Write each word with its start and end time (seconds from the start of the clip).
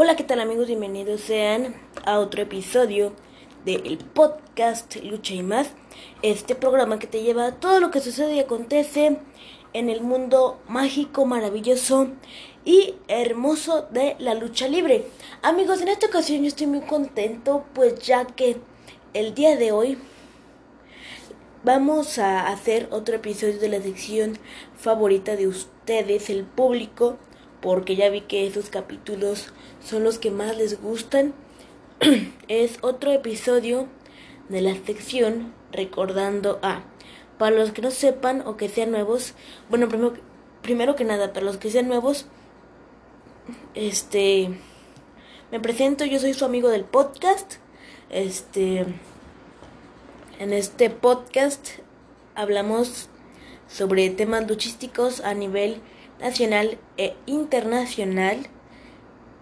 Hola, 0.00 0.14
¿qué 0.14 0.22
tal 0.22 0.38
amigos? 0.38 0.68
Bienvenidos 0.68 1.22
sean 1.22 1.74
a 2.04 2.20
otro 2.20 2.40
episodio 2.40 3.14
del 3.64 3.98
podcast 3.98 4.94
Lucha 5.02 5.34
y 5.34 5.42
más. 5.42 5.70
Este 6.22 6.54
programa 6.54 7.00
que 7.00 7.08
te 7.08 7.20
lleva 7.20 7.46
a 7.46 7.54
todo 7.56 7.80
lo 7.80 7.90
que 7.90 7.98
sucede 7.98 8.36
y 8.36 8.38
acontece 8.38 9.18
en 9.72 9.90
el 9.90 10.02
mundo 10.02 10.60
mágico, 10.68 11.26
maravilloso 11.26 12.10
y 12.64 12.94
hermoso 13.08 13.88
de 13.90 14.14
la 14.20 14.34
lucha 14.34 14.68
libre. 14.68 15.04
Amigos, 15.42 15.80
en 15.80 15.88
esta 15.88 16.06
ocasión 16.06 16.42
yo 16.42 16.46
estoy 16.46 16.68
muy 16.68 16.82
contento 16.82 17.64
pues 17.74 17.98
ya 17.98 18.24
que 18.24 18.58
el 19.14 19.34
día 19.34 19.56
de 19.56 19.72
hoy 19.72 19.98
vamos 21.64 22.20
a 22.20 22.46
hacer 22.46 22.86
otro 22.92 23.16
episodio 23.16 23.58
de 23.58 23.68
la 23.68 23.82
sección 23.82 24.38
favorita 24.76 25.34
de 25.34 25.48
ustedes, 25.48 26.30
el 26.30 26.44
público, 26.44 27.18
porque 27.60 27.96
ya 27.96 28.08
vi 28.10 28.22
que 28.22 28.46
esos 28.46 28.70
capítulos 28.70 29.52
son 29.84 30.04
los 30.04 30.18
que 30.18 30.30
más 30.30 30.56
les 30.56 30.80
gustan. 30.80 31.34
es 32.48 32.78
otro 32.82 33.12
episodio 33.12 33.88
de 34.48 34.60
la 34.60 34.74
sección 34.74 35.52
recordando 35.72 36.58
a. 36.62 36.82
Para 37.38 37.56
los 37.56 37.70
que 37.70 37.82
no 37.82 37.90
sepan 37.90 38.42
o 38.46 38.56
que 38.56 38.68
sean 38.68 38.90
nuevos, 38.90 39.34
bueno, 39.70 39.88
primero, 39.88 40.14
primero 40.62 40.96
que 40.96 41.04
nada, 41.04 41.32
para 41.32 41.46
los 41.46 41.56
que 41.56 41.70
sean 41.70 41.86
nuevos, 41.86 42.26
este, 43.74 44.50
me 45.50 45.60
presento, 45.60 46.04
yo 46.04 46.18
soy 46.18 46.34
su 46.34 46.44
amigo 46.44 46.68
del 46.68 46.84
podcast. 46.84 47.54
Este, 48.10 48.84
en 50.38 50.52
este 50.52 50.90
podcast 50.90 51.68
hablamos 52.34 53.08
sobre 53.68 54.10
temas 54.10 54.48
luchísticos 54.48 55.20
a 55.20 55.34
nivel 55.34 55.80
nacional 56.20 56.78
e 56.96 57.14
internacional. 57.26 58.38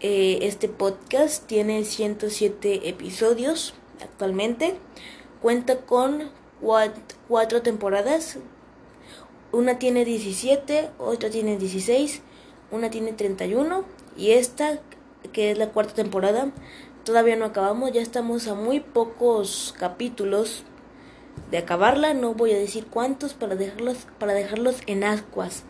Eh, 0.01 0.41
este 0.43 0.69
podcast 0.69 1.47
tiene 1.47 1.85
107 1.85 2.89
episodios 2.89 3.75
actualmente. 4.03 4.77
Cuenta 5.41 5.79
con 5.79 6.31
cuatro, 6.61 7.63
temporadas. 7.63 8.39
Una 9.53 9.79
tiene 9.79 10.05
17, 10.05 10.91
otra 10.99 11.31
tiene 11.31 11.57
16, 11.57 12.21
una 12.71 12.91
tiene 12.91 13.13
31 13.13 13.85
y 14.17 14.33
esta, 14.33 14.81
que 15.33 15.53
es 15.53 15.59
la 15.59 15.71
cuarta 15.71 15.95
temporada, 15.95 16.51
todavía 17.05 17.37
no 17.37 17.45
acabamos. 17.47 17.93
Ya 17.93 18.03
estamos 18.03 18.49
a 18.49 18.55
muy 18.55 18.81
pocos 18.81 19.75
capítulos 19.79 20.65
de 21.51 21.59
acabarla. 21.59 22.13
No 22.13 22.35
voy 22.35 22.53
a 22.53 22.59
decir 22.59 22.87
cuántos 22.87 23.35
para 23.35 23.55
dejarlos, 23.55 24.07
para 24.19 24.35
dejarlos 24.35 24.77
en 24.87 25.05
ascuas. 25.05 25.63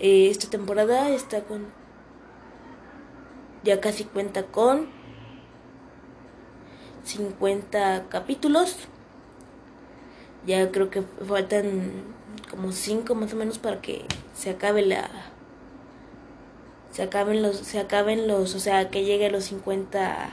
Eh, 0.00 0.28
esta 0.30 0.48
temporada 0.48 1.10
está 1.10 1.42
con. 1.42 1.66
Ya 3.64 3.80
casi 3.80 4.04
cuenta 4.04 4.44
con 4.44 4.88
50 7.04 8.08
capítulos. 8.08 8.76
Ya 10.46 10.70
creo 10.70 10.90
que 10.90 11.02
faltan 11.02 11.90
como 12.50 12.70
5 12.72 13.14
más 13.14 13.32
o 13.32 13.36
menos 13.36 13.58
para 13.58 13.80
que 13.80 14.04
se 14.34 14.50
acabe 14.50 14.86
la. 14.86 15.10
Se 16.92 17.02
acaben 17.02 17.42
los. 17.42 17.56
Se 17.56 17.80
acaben 17.80 18.28
los. 18.28 18.54
O 18.54 18.60
sea, 18.60 18.90
que 18.90 19.04
llegue 19.04 19.26
a 19.26 19.30
los 19.30 19.44
50 19.44 20.30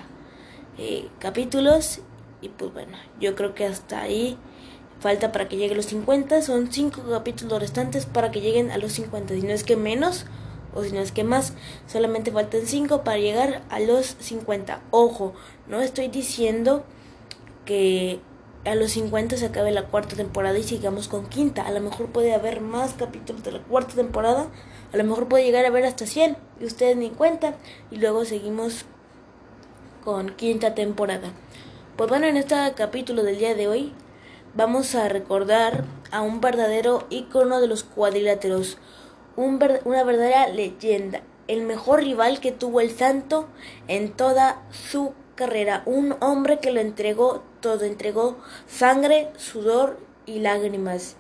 eh, 0.77 1.09
capítulos. 1.19 2.01
Y 2.41 2.49
pues 2.49 2.71
bueno, 2.71 2.97
yo 3.19 3.35
creo 3.35 3.55
que 3.55 3.65
hasta 3.65 4.01
ahí 4.01 4.37
falta 5.05 5.31
para 5.31 5.47
que 5.47 5.55
llegue 5.55 5.73
a 5.75 5.77
los 5.77 5.85
50. 5.85 6.41
Son 6.41 6.71
5 6.71 7.03
capítulos 7.11 7.59
restantes 7.59 8.07
para 8.07 8.31
que 8.31 8.41
lleguen 8.41 8.71
a 8.71 8.79
los 8.79 8.93
50. 8.93 9.35
Si 9.35 9.41
no 9.43 9.51
es 9.51 9.63
que 9.63 9.75
menos 9.75 10.25
o 10.73 10.83
si 10.83 10.91
no 10.93 10.99
es 10.99 11.11
que 11.11 11.23
más, 11.23 11.53
solamente 11.85 12.31
faltan 12.31 12.61
5 12.65 13.03
para 13.03 13.19
llegar 13.19 13.61
a 13.69 13.79
los 13.79 14.17
50. 14.19 14.81
Ojo, 14.89 15.35
no 15.67 15.81
estoy 15.81 16.07
diciendo 16.07 16.85
que 17.65 18.19
a 18.65 18.73
los 18.73 18.93
50 18.93 19.37
se 19.37 19.45
acabe 19.45 19.71
la 19.71 19.83
cuarta 19.83 20.15
temporada 20.15 20.57
y 20.57 20.63
sigamos 20.63 21.07
con 21.07 21.27
quinta. 21.27 21.61
A 21.61 21.71
lo 21.71 21.81
mejor 21.81 22.07
puede 22.07 22.33
haber 22.33 22.61
más 22.61 22.95
capítulos 22.95 23.43
de 23.43 23.51
la 23.51 23.59
cuarta 23.59 23.93
temporada. 23.93 24.47
A 24.91 24.97
lo 24.97 25.03
mejor 25.03 25.27
puede 25.27 25.43
llegar 25.43 25.65
a 25.65 25.67
haber 25.67 25.85
hasta 25.85 26.07
100 26.07 26.35
y 26.59 26.65
ustedes 26.65 26.97
ni 26.97 27.11
cuenta. 27.11 27.53
Y 27.91 27.97
luego 27.97 28.25
seguimos 28.25 28.85
con 30.03 30.29
quinta 30.31 30.73
temporada. 30.73 31.31
Pues 31.95 32.09
bueno, 32.09 32.25
en 32.25 32.37
este 32.37 32.55
capítulo 32.75 33.21
del 33.21 33.37
día 33.37 33.53
de 33.53 33.67
hoy 33.67 33.93
vamos 34.55 34.95
a 34.95 35.09
recordar 35.09 35.83
a 36.11 36.21
un 36.21 36.39
verdadero 36.39 37.05
ícono 37.09 37.59
de 37.59 37.67
los 37.67 37.83
cuadriláteros, 37.83 38.77
una 39.35 40.03
verdadera 40.03 40.47
leyenda, 40.47 41.21
el 41.49 41.61
mejor 41.63 41.99
rival 41.99 42.39
que 42.39 42.53
tuvo 42.53 42.79
el 42.79 42.91
santo 42.91 43.47
en 43.89 44.13
toda 44.13 44.63
su 44.71 45.13
carrera, 45.35 45.83
un 45.85 46.15
hombre 46.21 46.59
que 46.59 46.71
lo 46.71 46.79
entregó 46.79 47.43
todo, 47.59 47.83
entregó 47.83 48.37
sangre, 48.65 49.29
sudor 49.35 49.99
y 50.25 50.39
lágrimas. 50.39 51.17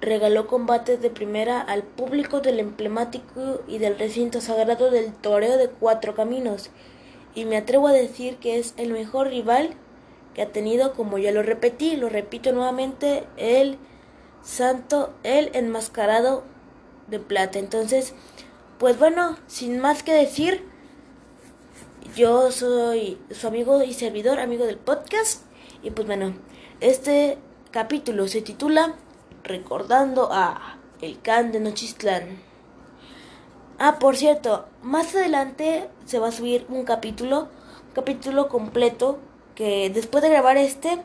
Regaló 0.00 0.48
combates 0.48 1.00
de 1.00 1.10
primera 1.10 1.60
al 1.60 1.84
público 1.84 2.40
del 2.40 2.58
emblemático 2.58 3.62
y 3.68 3.78
del 3.78 3.96
recinto 3.96 4.40
sagrado 4.40 4.90
del 4.90 5.14
toreo 5.14 5.56
de 5.56 5.68
cuatro 5.68 6.16
caminos, 6.16 6.70
y 7.36 7.44
me 7.44 7.56
atrevo 7.56 7.86
a 7.86 7.92
decir 7.92 8.36
que 8.38 8.58
es 8.58 8.74
el 8.76 8.92
mejor 8.92 9.28
rival 9.28 9.76
que 10.34 10.42
ha 10.42 10.52
tenido, 10.52 10.92
como 10.94 11.18
ya 11.18 11.32
lo 11.32 11.42
repetí, 11.42 11.96
lo 11.96 12.08
repito 12.08 12.52
nuevamente, 12.52 13.24
el 13.36 13.78
santo, 14.42 15.14
el 15.22 15.50
enmascarado 15.54 16.44
de 17.06 17.20
plata. 17.20 17.58
Entonces, 17.58 18.14
pues 18.78 18.98
bueno, 18.98 19.38
sin 19.46 19.78
más 19.78 20.02
que 20.02 20.12
decir, 20.12 20.64
yo 22.16 22.50
soy 22.50 23.18
su 23.30 23.46
amigo 23.46 23.82
y 23.82 23.94
servidor, 23.94 24.40
amigo 24.40 24.66
del 24.66 24.78
podcast. 24.78 25.44
Y 25.82 25.90
pues 25.90 26.06
bueno, 26.06 26.34
este 26.80 27.38
capítulo 27.70 28.28
se 28.28 28.42
titula 28.42 28.94
Recordando 29.42 30.28
a 30.32 30.78
El 31.00 31.20
Can 31.20 31.52
de 31.52 31.60
Nochistlán. 31.60 32.38
Ah, 33.78 33.98
por 33.98 34.16
cierto, 34.16 34.66
más 34.82 35.14
adelante 35.14 35.88
se 36.04 36.18
va 36.18 36.28
a 36.28 36.32
subir 36.32 36.66
un 36.68 36.84
capítulo, 36.84 37.48
un 37.88 37.94
capítulo 37.94 38.48
completo 38.48 39.18
que 39.54 39.90
después 39.90 40.22
de 40.22 40.30
grabar 40.30 40.56
este, 40.56 41.00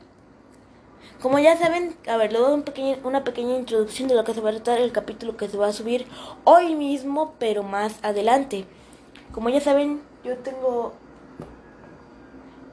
como 1.22 1.38
ya 1.38 1.58
saben, 1.58 1.96
a 2.08 2.16
ver, 2.16 2.32
le 2.32 2.40
doy 2.40 2.64
una 3.04 3.26
pequeña 3.26 3.58
introducción 3.58 4.08
de 4.08 4.16
lo 4.16 4.24
que 4.24 4.34
se 4.34 4.40
va 4.40 4.52
a 4.52 4.54
tratar 4.54 4.80
el 4.80 4.94
capítulo 4.94 5.36
que 5.36 5.50
se 5.50 5.58
va 5.58 5.68
a 5.68 5.74
subir 5.74 6.08
hoy 6.46 6.76
mismo, 6.76 7.34
pero 7.40 7.62
más 7.62 8.00
adelante. 8.04 8.66
Como 9.34 9.50
ya 9.50 9.60
saben, 9.60 10.02
yo 10.24 10.38
tengo 10.38 10.94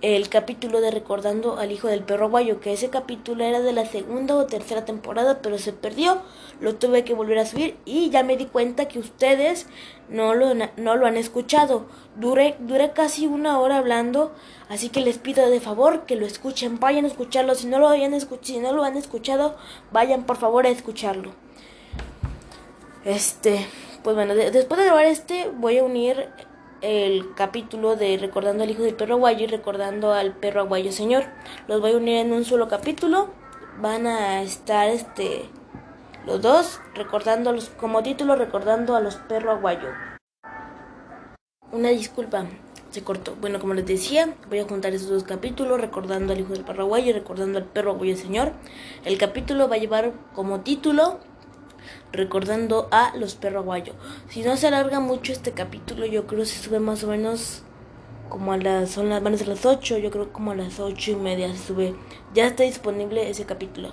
el 0.00 0.28
capítulo 0.28 0.80
de 0.80 0.92
Recordando 0.92 1.58
al 1.58 1.72
Hijo 1.72 1.88
del 1.88 2.04
Perro 2.04 2.30
Guayo, 2.30 2.60
que 2.60 2.72
ese 2.72 2.88
capítulo 2.88 3.42
era 3.42 3.60
de 3.60 3.72
la 3.72 3.84
segunda 3.84 4.36
o 4.36 4.46
tercera 4.46 4.84
temporada, 4.84 5.40
pero 5.42 5.58
se 5.58 5.72
perdió, 5.72 6.22
lo 6.60 6.76
tuve 6.76 7.04
que 7.04 7.14
volver 7.14 7.38
a 7.38 7.46
subir 7.46 7.76
y 7.84 8.10
ya 8.10 8.22
me 8.22 8.36
di 8.36 8.46
cuenta 8.46 8.88
que 8.88 8.98
ustedes 8.98 9.66
no 10.08 10.34
lo, 10.34 10.54
no 10.54 10.96
lo 10.96 11.06
han 11.06 11.16
escuchado. 11.16 11.86
Duré, 12.16 12.56
casi 12.94 13.26
una 13.26 13.58
hora 13.58 13.78
hablando, 13.78 14.32
así 14.68 14.88
que 14.88 15.00
les 15.00 15.18
pido 15.18 15.48
de 15.50 15.60
favor 15.60 16.06
que 16.06 16.16
lo 16.16 16.26
escuchen, 16.26 16.80
vayan 16.80 17.04
a 17.04 17.08
escucharlo, 17.08 17.54
si 17.54 17.66
no 17.66 17.78
lo, 17.78 17.88
hayan 17.88 18.14
si 18.42 18.58
no 18.58 18.72
lo 18.72 18.84
han 18.84 18.96
escuchado, 18.96 19.56
vayan 19.92 20.24
por 20.24 20.36
favor 20.36 20.66
a 20.66 20.70
escucharlo. 20.70 21.32
Este, 23.04 23.66
pues 24.02 24.16
bueno, 24.16 24.34
después 24.34 24.80
de 24.80 24.86
grabar 24.86 25.04
este, 25.04 25.50
voy 25.54 25.78
a 25.78 25.84
unir 25.84 26.28
el 26.80 27.34
capítulo 27.34 27.96
de 27.96 28.18
Recordando 28.18 28.64
al 28.64 28.70
Hijo 28.70 28.82
del 28.82 28.94
Perro 28.94 29.14
Aguayo 29.14 29.44
y 29.44 29.46
Recordando 29.46 30.12
al 30.12 30.34
Perro 30.34 30.60
Aguayo 30.62 30.92
Señor. 30.92 31.24
Los 31.68 31.80
voy 31.80 31.92
a 31.92 31.96
unir 31.96 32.16
en 32.18 32.32
un 32.32 32.44
solo 32.44 32.68
capítulo. 32.68 33.30
Van 33.80 34.06
a 34.06 34.42
estar 34.42 34.88
este 34.88 35.48
los 36.26 36.42
dos 36.42 36.80
recordándolos 36.94 37.70
como 37.70 38.02
título 38.02 38.36
recordando 38.36 38.96
a 38.96 39.00
los 39.00 39.16
perro 39.16 39.52
aguayo. 39.52 39.88
Una 41.72 41.90
disculpa, 41.90 42.46
se 42.90 43.02
cortó. 43.02 43.36
Bueno, 43.36 43.60
como 43.60 43.74
les 43.74 43.86
decía, 43.86 44.34
voy 44.48 44.58
a 44.58 44.64
juntar 44.64 44.92
esos 44.92 45.08
dos 45.08 45.24
capítulos 45.24 45.80
recordando 45.80 46.32
al 46.32 46.40
hijo 46.40 46.52
del 46.52 46.64
perro 46.64 46.84
aguayo 46.84 47.10
y 47.10 47.12
recordando 47.12 47.58
al 47.58 47.64
perro 47.64 47.92
aguayo 47.92 48.16
señor. 48.16 48.52
El 49.04 49.18
capítulo 49.18 49.68
va 49.68 49.76
a 49.76 49.78
llevar 49.78 50.12
como 50.34 50.60
título 50.60 51.20
recordando 52.12 52.88
a 52.90 53.14
los 53.16 53.34
perros 53.34 53.62
aguayo. 53.62 53.92
Si 54.28 54.42
no 54.42 54.56
se 54.56 54.66
alarga 54.66 55.00
mucho 55.00 55.32
este 55.32 55.52
capítulo, 55.52 56.06
yo 56.06 56.26
creo 56.26 56.40
que 56.40 56.46
se 56.46 56.62
sube 56.62 56.80
más 56.80 57.04
o 57.04 57.08
menos 57.08 57.62
como 58.28 58.52
a 58.52 58.56
las 58.56 58.90
son 58.90 59.08
las 59.08 59.22
manos 59.22 59.40
de 59.40 59.46
las 59.46 59.64
8, 59.64 59.98
yo 59.98 60.10
creo 60.10 60.32
como 60.32 60.50
a 60.52 60.54
las 60.54 60.80
ocho 60.80 61.12
y 61.12 61.16
media 61.16 61.52
se 61.52 61.58
sube. 61.58 61.94
Ya 62.34 62.46
está 62.46 62.62
disponible 62.62 63.28
ese 63.28 63.44
capítulo. 63.44 63.92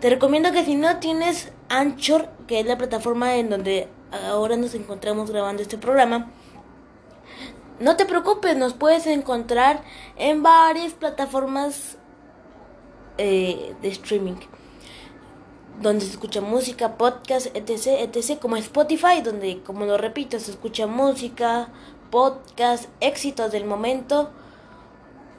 Te 0.00 0.10
recomiendo 0.10 0.52
que 0.52 0.64
si 0.64 0.74
no 0.74 0.98
tienes 0.98 1.52
Anchor, 1.68 2.28
que 2.46 2.60
es 2.60 2.66
la 2.66 2.78
plataforma 2.78 3.36
en 3.36 3.50
donde 3.50 3.88
ahora 4.30 4.56
nos 4.56 4.74
encontramos 4.74 5.30
grabando 5.30 5.62
este 5.62 5.78
programa, 5.78 6.30
no 7.80 7.96
te 7.96 8.06
preocupes, 8.06 8.56
nos 8.56 8.74
puedes 8.74 9.06
encontrar 9.06 9.82
en 10.16 10.42
varias 10.42 10.92
plataformas 10.92 11.96
eh, 13.18 13.74
de 13.82 13.88
streaming 13.88 14.36
donde 15.80 16.04
se 16.04 16.12
escucha 16.12 16.40
música, 16.40 16.96
podcast, 16.96 17.46
etc, 17.54 18.14
etc, 18.14 18.38
como 18.38 18.56
Spotify, 18.56 19.20
donde, 19.22 19.60
como 19.62 19.86
lo 19.86 19.98
repito, 19.98 20.38
se 20.38 20.52
escucha 20.52 20.86
música, 20.86 21.68
podcast 22.10 22.86
éxitos 23.00 23.52
del 23.52 23.64
momento. 23.64 24.30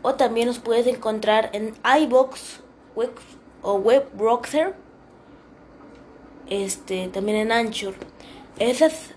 O 0.01 0.15
también 0.15 0.47
nos 0.47 0.59
puedes 0.59 0.88
encontrar 0.88 1.50
en 1.53 1.73
iBox 2.01 2.62
o 3.62 3.73
Web 3.75 4.09
Browser. 4.13 4.75
Este, 6.47 7.07
también 7.07 7.38
en 7.38 7.51
Anchor. 7.51 7.95
Esas, 8.59 9.12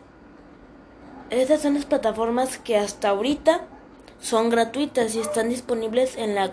esas 1.30 1.60
son 1.60 1.74
las 1.74 1.84
plataformas 1.84 2.58
que 2.58 2.76
hasta 2.76 3.10
ahorita 3.10 3.66
son 4.20 4.50
gratuitas 4.50 5.14
y 5.14 5.20
están 5.20 5.48
disponibles 5.48 6.16
en 6.16 6.34
la 6.34 6.52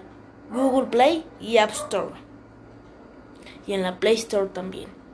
Google 0.51 0.87
Play 0.87 1.25
y 1.39 1.57
App 1.57 1.71
Store. 1.71 2.13
Y 3.65 3.73
en 3.73 3.81
la 3.81 3.99
Play 3.99 4.15
Store 4.15 4.47
también. 4.47 5.04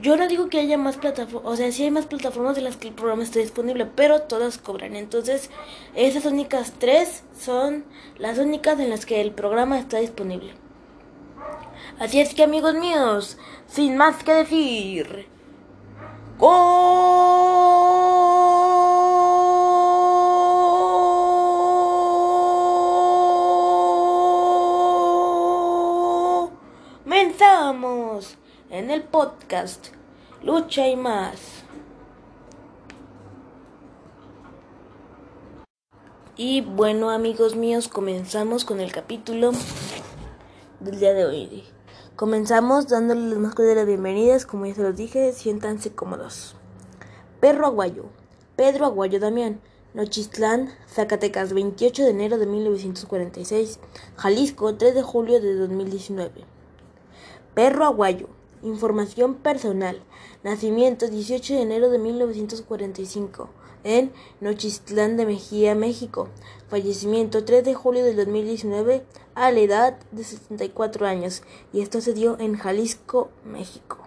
Yo 0.00 0.16
no 0.16 0.28
digo 0.28 0.48
que 0.48 0.60
haya 0.60 0.78
más 0.78 0.96
plataformas, 0.96 1.52
o 1.52 1.56
sea, 1.56 1.72
sí 1.72 1.82
hay 1.82 1.90
más 1.90 2.06
plataformas 2.06 2.56
en 2.56 2.62
las 2.62 2.76
que 2.76 2.86
el 2.86 2.94
programa 2.94 3.24
esté 3.24 3.40
disponible, 3.40 3.84
pero 3.84 4.22
todas 4.22 4.56
cobran. 4.56 4.94
Entonces, 4.94 5.50
esas 5.96 6.24
únicas 6.24 6.72
tres 6.78 7.24
son 7.36 7.84
las 8.16 8.38
únicas 8.38 8.78
en 8.78 8.90
las 8.90 9.06
que 9.06 9.20
el 9.20 9.32
programa 9.32 9.76
está 9.76 9.98
disponible. 9.98 10.52
Así 11.98 12.20
es 12.20 12.32
que 12.32 12.44
amigos 12.44 12.74
míos, 12.74 13.38
sin 13.66 13.96
más 13.96 14.22
que 14.22 14.34
decir, 14.34 15.26
comenzamos 27.08 28.38
en 28.70 28.90
el 28.90 29.02
podcast 29.02 29.88
Lucha 30.42 30.86
y 30.88 30.96
más. 30.96 31.64
Y 36.36 36.60
bueno 36.60 37.10
amigos 37.10 37.56
míos, 37.56 37.88
comenzamos 37.88 38.64
con 38.64 38.80
el 38.80 38.92
capítulo 38.92 39.52
del 40.80 41.00
día 41.00 41.14
de 41.14 41.24
hoy. 41.24 41.64
Comenzamos 42.14 42.88
dándoles 42.88 43.24
las 43.24 43.38
más 43.38 43.54
cordiales 43.54 43.86
bienvenidas, 43.86 44.44
como 44.44 44.66
ya 44.66 44.74
se 44.74 44.82
los 44.82 44.96
dije, 44.96 45.32
siéntanse 45.32 45.92
cómodos. 45.92 46.54
Perro 47.40 47.66
Aguayo, 47.66 48.04
Pedro 48.54 48.86
Aguayo 48.86 49.18
Damián, 49.18 49.60
Nochistlán, 49.94 50.70
Zacatecas, 50.88 51.54
28 51.54 52.04
de 52.04 52.10
enero 52.10 52.38
de 52.38 52.46
1946, 52.46 53.80
Jalisco, 54.16 54.74
3 54.74 54.94
de 54.94 55.02
julio 55.02 55.40
de 55.40 55.54
2019. 55.54 56.44
Perro 57.54 57.84
Aguayo, 57.84 58.28
información 58.62 59.34
personal, 59.36 60.02
nacimiento 60.42 61.08
18 61.08 61.54
de 61.54 61.62
enero 61.62 61.90
de 61.90 61.98
1945 61.98 63.50
en 63.84 64.12
Nochistlán 64.40 65.16
de 65.16 65.26
Mejía, 65.26 65.74
México, 65.74 66.28
fallecimiento 66.68 67.44
3 67.44 67.64
de 67.64 67.74
julio 67.74 68.04
de 68.04 68.14
2019 68.14 69.04
a 69.34 69.50
la 69.50 69.60
edad 69.60 69.98
de 70.10 70.24
74 70.24 71.06
años 71.06 71.42
y 71.72 71.80
esto 71.80 72.00
se 72.00 72.12
dio 72.12 72.38
en 72.38 72.56
Jalisco, 72.56 73.30
México. 73.44 73.98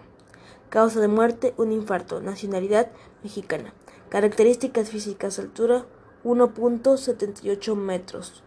Causa 0.68 1.00
de 1.00 1.08
muerte, 1.08 1.52
un 1.58 1.70
infarto. 1.70 2.20
Nacionalidad 2.20 2.90
mexicana. 3.22 3.74
Características 4.08 4.88
físicas, 4.88 5.38
altura 5.38 5.84
1.78 6.24 7.74
metros. 7.74 8.42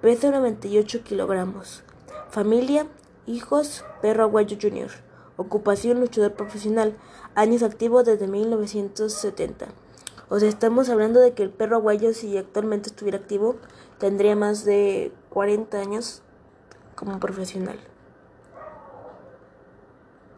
Peso 0.00 0.30
98 0.30 1.04
kilogramos. 1.04 1.84
Familia, 2.30 2.86
hijos, 3.26 3.84
perro 4.02 4.24
aguayo 4.24 4.56
junior. 4.60 4.90
Ocupación, 5.40 6.00
luchador 6.00 6.34
profesional. 6.34 6.98
Años 7.34 7.62
activos 7.62 8.04
desde 8.04 8.28
1970. 8.28 9.68
O 10.28 10.38
sea, 10.38 10.50
estamos 10.50 10.90
hablando 10.90 11.18
de 11.18 11.32
que 11.32 11.42
el 11.42 11.48
perro 11.48 11.76
aguayo, 11.76 12.12
si 12.12 12.36
actualmente 12.36 12.90
estuviera 12.90 13.16
activo, 13.16 13.56
tendría 13.96 14.36
más 14.36 14.66
de 14.66 15.12
40 15.30 15.78
años 15.78 16.20
como 16.94 17.18
profesional. 17.20 17.80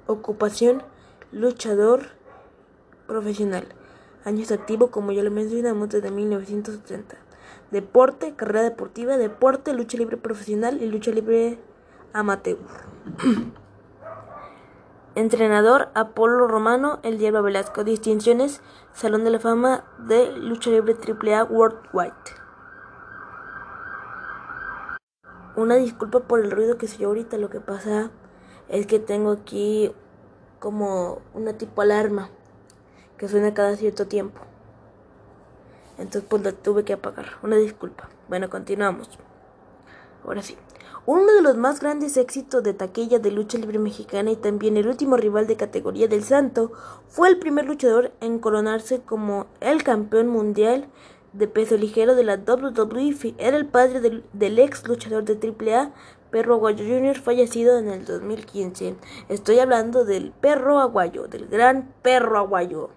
Ocupación, 0.06 0.84
luchador 1.32 2.02
profesional. 3.08 3.66
Años 4.24 4.52
activo, 4.52 4.92
como 4.92 5.10
ya 5.10 5.24
lo 5.24 5.32
mencionamos, 5.32 5.88
desde 5.88 6.12
1970. 6.12 7.16
Deporte, 7.72 8.36
carrera 8.36 8.62
deportiva, 8.62 9.16
deporte, 9.18 9.74
lucha 9.74 9.98
libre 9.98 10.16
profesional 10.16 10.80
y 10.80 10.86
lucha 10.86 11.10
libre 11.10 11.58
amateur. 12.12 12.58
Entrenador 15.14 15.90
Apolo 15.92 16.48
Romano, 16.48 16.98
El 17.02 17.18
Hierba 17.18 17.42
Velasco. 17.42 17.84
Distinciones 17.84 18.62
Salón 18.94 19.24
de 19.24 19.30
la 19.30 19.38
Fama 19.38 19.84
de 19.98 20.32
Lucha 20.38 20.70
Libre 20.70 20.96
AAA 20.96 21.44
Worldwide. 21.44 22.12
Una 25.54 25.74
disculpa 25.76 26.20
por 26.20 26.40
el 26.40 26.50
ruido 26.50 26.78
que 26.78 26.88
se 26.88 26.96
oyó 26.96 27.08
ahorita. 27.08 27.36
Lo 27.36 27.50
que 27.50 27.60
pasa 27.60 28.10
es 28.70 28.86
que 28.86 28.98
tengo 28.98 29.32
aquí 29.32 29.92
como 30.58 31.20
una 31.34 31.52
tipo 31.58 31.82
alarma 31.82 32.30
que 33.18 33.28
suena 33.28 33.52
cada 33.52 33.76
cierto 33.76 34.06
tiempo. 34.06 34.40
Entonces 35.98 36.24
pues 36.26 36.42
la 36.42 36.52
tuve 36.52 36.84
que 36.84 36.94
apagar. 36.94 37.26
Una 37.42 37.56
disculpa. 37.56 38.08
Bueno, 38.30 38.48
continuamos. 38.48 39.10
Ahora 40.24 40.42
sí. 40.42 40.56
Uno 41.04 41.32
de 41.32 41.42
los 41.42 41.56
más 41.56 41.80
grandes 41.80 42.16
éxitos 42.16 42.62
de 42.62 42.74
taquilla 42.74 43.18
de 43.18 43.32
lucha 43.32 43.58
libre 43.58 43.80
mexicana 43.80 44.30
y 44.30 44.36
también 44.36 44.76
el 44.76 44.86
último 44.86 45.16
rival 45.16 45.48
de 45.48 45.56
categoría 45.56 46.06
del 46.06 46.22
Santo, 46.22 46.70
fue 47.08 47.28
el 47.28 47.40
primer 47.40 47.66
luchador 47.66 48.12
en 48.20 48.38
coronarse 48.38 49.00
como 49.00 49.46
el 49.60 49.82
campeón 49.82 50.28
mundial 50.28 50.86
de 51.32 51.48
peso 51.48 51.76
ligero 51.76 52.14
de 52.14 52.22
la 52.22 52.36
WWE. 52.36 53.34
Era 53.38 53.56
el 53.56 53.66
padre 53.66 54.00
del, 54.00 54.58
ex 54.58 54.86
luchador 54.86 55.24
de 55.24 55.34
AAA, 55.34 55.92
Perro 56.30 56.54
Aguayo 56.54 56.84
Jr., 56.84 57.18
fallecido 57.18 57.78
en 57.78 57.88
el 57.88 58.04
2015. 58.04 58.94
Estoy 59.28 59.58
hablando 59.58 60.04
del 60.04 60.30
Perro 60.30 60.78
Aguayo, 60.78 61.26
del 61.26 61.48
gran 61.48 61.92
Perro 62.02 62.38
Aguayo, 62.38 62.90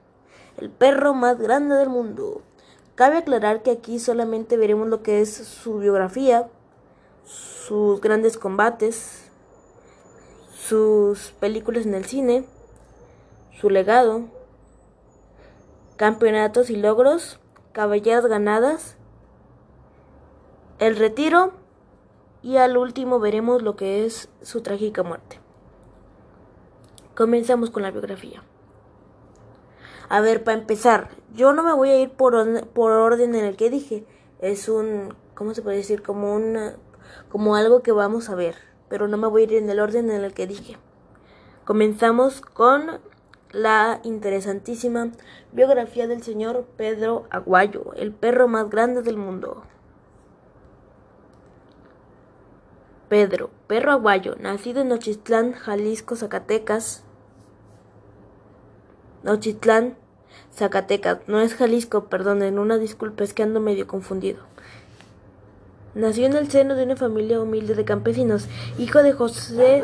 el 0.57 0.69
perro 0.69 1.13
más 1.13 1.39
grande 1.39 1.75
del 1.75 1.89
mundo. 1.89 2.41
Cabe 2.95 3.17
aclarar 3.17 3.61
que 3.61 3.71
aquí 3.71 3.99
solamente 3.99 4.57
veremos 4.57 4.87
lo 4.87 5.01
que 5.01 5.21
es 5.21 5.33
su 5.33 5.79
biografía, 5.79 6.49
sus 7.25 7.99
grandes 7.99 8.37
combates, 8.37 9.29
sus 10.55 11.31
películas 11.39 11.85
en 11.85 11.95
el 11.95 12.05
cine, 12.05 12.45
su 13.59 13.69
legado, 13.69 14.25
campeonatos 15.97 16.69
y 16.69 16.75
logros, 16.75 17.39
caballeras 17.71 18.25
ganadas, 18.27 18.95
el 20.79 20.95
retiro 20.95 21.53
y 22.41 22.57
al 22.57 22.77
último 22.77 23.19
veremos 23.19 23.61
lo 23.61 23.75
que 23.75 24.05
es 24.05 24.29
su 24.41 24.61
trágica 24.61 25.03
muerte. 25.03 25.39
Comenzamos 27.15 27.69
con 27.69 27.83
la 27.83 27.91
biografía. 27.91 28.43
A 30.09 30.21
ver, 30.21 30.43
para 30.43 30.59
empezar, 30.59 31.09
yo 31.33 31.53
no 31.53 31.63
me 31.63 31.73
voy 31.73 31.89
a 31.89 31.99
ir 31.99 32.11
por, 32.11 32.67
por 32.67 32.91
orden 32.91 33.33
en 33.35 33.45
el 33.45 33.55
que 33.55 33.69
dije. 33.69 34.05
Es 34.39 34.69
un, 34.69 35.15
¿cómo 35.33 35.53
se 35.53 35.61
puede 35.61 35.77
decir? 35.77 36.03
Como 36.03 36.35
una 36.35 36.75
como 37.29 37.55
algo 37.55 37.81
que 37.81 37.91
vamos 37.91 38.29
a 38.29 38.35
ver, 38.35 38.55
pero 38.89 39.07
no 39.07 39.17
me 39.17 39.27
voy 39.27 39.41
a 39.41 39.45
ir 39.45 39.53
en 39.55 39.69
el 39.69 39.79
orden 39.79 40.11
en 40.11 40.23
el 40.23 40.33
que 40.33 40.47
dije. 40.47 40.77
Comenzamos 41.65 42.41
con 42.41 42.99
la 43.51 44.01
interesantísima 44.03 45.11
biografía 45.51 46.07
del 46.07 46.21
señor 46.21 46.65
Pedro 46.77 47.25
Aguayo, 47.29 47.93
el 47.95 48.11
perro 48.11 48.47
más 48.47 48.69
grande 48.69 49.01
del 49.01 49.17
mundo. 49.17 49.63
Pedro, 53.07 53.51
perro 53.67 53.91
aguayo, 53.91 54.35
nacido 54.39 54.81
en 54.81 54.89
Nochistlán, 54.89 55.53
Jalisco, 55.53 56.15
Zacatecas. 56.15 57.03
Nochistlán, 59.23 59.95
Zacatecas, 60.53 61.19
no 61.27 61.39
es 61.39 61.55
Jalisco, 61.55 62.05
perdonen, 62.05 62.59
una 62.59 62.77
disculpa, 62.77 63.23
es 63.23 63.33
que 63.33 63.43
ando 63.43 63.59
medio 63.59 63.87
confundido. 63.87 64.43
Nació 65.95 66.25
en 66.25 66.35
el 66.35 66.51
seno 66.51 66.75
de 66.75 66.83
una 66.83 66.97
familia 66.97 67.39
humilde 67.39 67.73
de 67.73 67.85
campesinos, 67.85 68.49
hijo 68.77 69.01
de 69.01 69.13
José, 69.13 69.81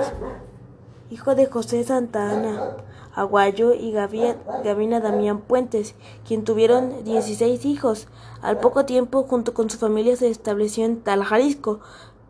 hijo 1.10 1.36
de 1.36 1.46
José 1.46 1.86
Santa 1.86 2.32
Ana 2.32 2.76
Aguayo 3.16 3.74
y 3.74 3.94
Gavina 3.94 5.00
Damián 5.00 5.40
Puentes, 5.40 5.96
quien 6.28 6.44
tuvieron 6.44 7.06
16 7.06 7.64
hijos. 7.64 8.10
Al 8.42 8.60
poco 8.60 8.84
tiempo, 8.84 9.24
junto 9.24 9.54
con 9.54 9.70
su 9.70 9.78
familia, 9.78 10.18
se 10.18 10.28
estableció 10.28 10.84
en 10.84 11.00
Tal, 11.00 11.24
Jalisco, 11.24 11.80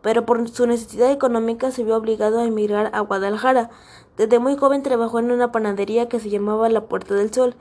pero 0.00 0.24
por 0.26 0.48
su 0.48 0.64
necesidad 0.68 1.10
económica 1.10 1.72
se 1.72 1.82
vio 1.82 1.96
obligado 1.96 2.38
a 2.38 2.44
emigrar 2.44 2.90
a 2.94 3.00
Guadalajara. 3.00 3.70
Desde 4.16 4.38
muy 4.38 4.56
joven 4.56 4.84
trabajó 4.84 5.18
en 5.18 5.32
una 5.32 5.50
panadería 5.50 6.08
que 6.08 6.20
se 6.20 6.30
llamaba 6.30 6.68
La 6.68 6.82
Puerta 6.82 7.16
del 7.16 7.34
Sol. 7.34 7.56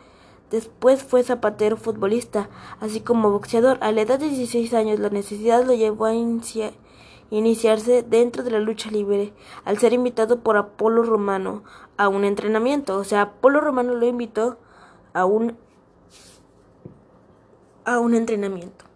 Después 0.51 1.01
fue 1.01 1.23
zapatero 1.23 1.77
futbolista, 1.77 2.49
así 2.81 2.99
como 2.99 3.31
boxeador. 3.31 3.77
A 3.81 3.93
la 3.93 4.01
edad 4.01 4.19
de 4.19 4.27
16 4.27 4.73
años 4.73 4.99
la 4.99 5.09
necesidad 5.09 5.65
lo 5.65 5.73
llevó 5.73 6.05
a 6.05 6.13
iniciarse 7.29 8.03
dentro 8.03 8.43
de 8.43 8.51
la 8.51 8.59
lucha 8.59 8.91
libre, 8.91 9.33
al 9.63 9.77
ser 9.77 9.93
invitado 9.93 10.41
por 10.41 10.57
Apolo 10.57 11.03
Romano 11.03 11.63
a 11.95 12.09
un 12.09 12.25
entrenamiento. 12.25 12.97
O 12.97 13.05
sea, 13.05 13.21
Apolo 13.21 13.61
Romano 13.61 13.93
lo 13.93 14.05
invitó 14.05 14.57
a 15.13 15.23
un 15.25 15.57
a 17.85 17.99
un 17.99 18.13
entrenamiento. 18.13 18.90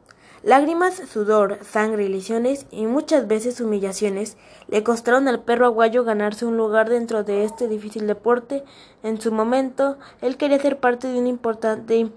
Lágrimas, 0.45 0.93
sudor, 1.11 1.57
sangre, 1.63 2.07
lesiones 2.07 2.67
y 2.69 2.85
muchas 2.85 3.27
veces 3.27 3.59
humillaciones 3.61 4.37
le 4.67 4.83
costaron 4.83 5.27
al 5.27 5.41
perro 5.41 5.65
aguayo 5.65 6.03
ganarse 6.03 6.45
un 6.45 6.55
lugar 6.55 6.87
dentro 6.87 7.23
de 7.23 7.45
este 7.45 7.67
difícil 7.67 8.05
deporte. 8.05 8.63
En 9.01 9.19
su 9.19 9.31
momento, 9.31 9.97
él 10.21 10.37
quería 10.37 10.59
ser 10.59 10.79
parte 10.79 11.07
de 11.07 11.17
un 11.17 11.25
importante 11.25 12.11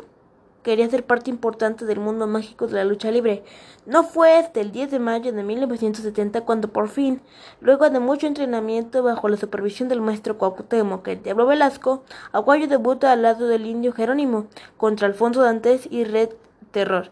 quería 0.62 0.90
ser 0.90 1.06
parte 1.06 1.30
importante 1.30 1.86
del 1.86 2.00
mundo 2.00 2.26
mágico 2.26 2.66
de 2.66 2.74
la 2.74 2.84
lucha 2.84 3.10
libre. 3.10 3.44
No 3.86 4.02
fue 4.02 4.36
hasta 4.36 4.60
el 4.60 4.72
10 4.72 4.90
de 4.90 4.98
mayo 4.98 5.32
de 5.32 5.42
1970 5.42 6.42
cuando 6.42 6.68
por 6.68 6.90
fin, 6.90 7.22
luego 7.62 7.88
de 7.88 7.98
mucho 7.98 8.26
entrenamiento 8.26 9.02
bajo 9.02 9.30
la 9.30 9.38
supervisión 9.38 9.88
del 9.88 10.02
maestro 10.02 10.36
Cuauhtémoc, 10.36 11.08
el 11.08 11.22
Diablo 11.22 11.46
Velasco, 11.46 12.04
Aguayo 12.32 12.68
debuta 12.68 13.10
al 13.10 13.22
lado 13.22 13.48
del 13.48 13.64
indio 13.64 13.94
Jerónimo 13.94 14.48
contra 14.76 15.06
Alfonso 15.06 15.40
Dantes 15.40 15.88
y 15.90 16.04
Red 16.04 16.28
Terror. 16.72 17.10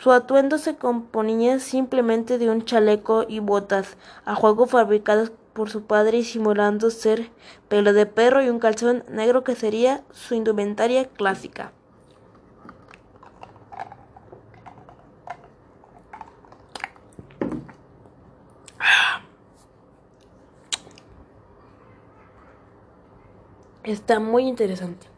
Su 0.00 0.12
atuendo 0.12 0.58
se 0.58 0.76
componía 0.76 1.58
simplemente 1.58 2.38
de 2.38 2.48
un 2.48 2.64
chaleco 2.64 3.24
y 3.26 3.40
botas 3.40 3.96
a 4.24 4.36
juego 4.36 4.66
fabricadas 4.66 5.32
por 5.54 5.70
su 5.70 5.86
padre 5.86 6.18
y 6.18 6.24
simulando 6.24 6.90
ser 6.90 7.30
pelo 7.68 7.92
de 7.92 8.06
perro 8.06 8.40
y 8.40 8.48
un 8.48 8.60
calzón 8.60 9.02
negro 9.08 9.42
que 9.42 9.56
sería 9.56 10.04
su 10.12 10.36
indumentaria 10.36 11.08
clásica. 11.08 11.72
Está 23.82 24.20
muy 24.20 24.46
interesante. 24.46 25.08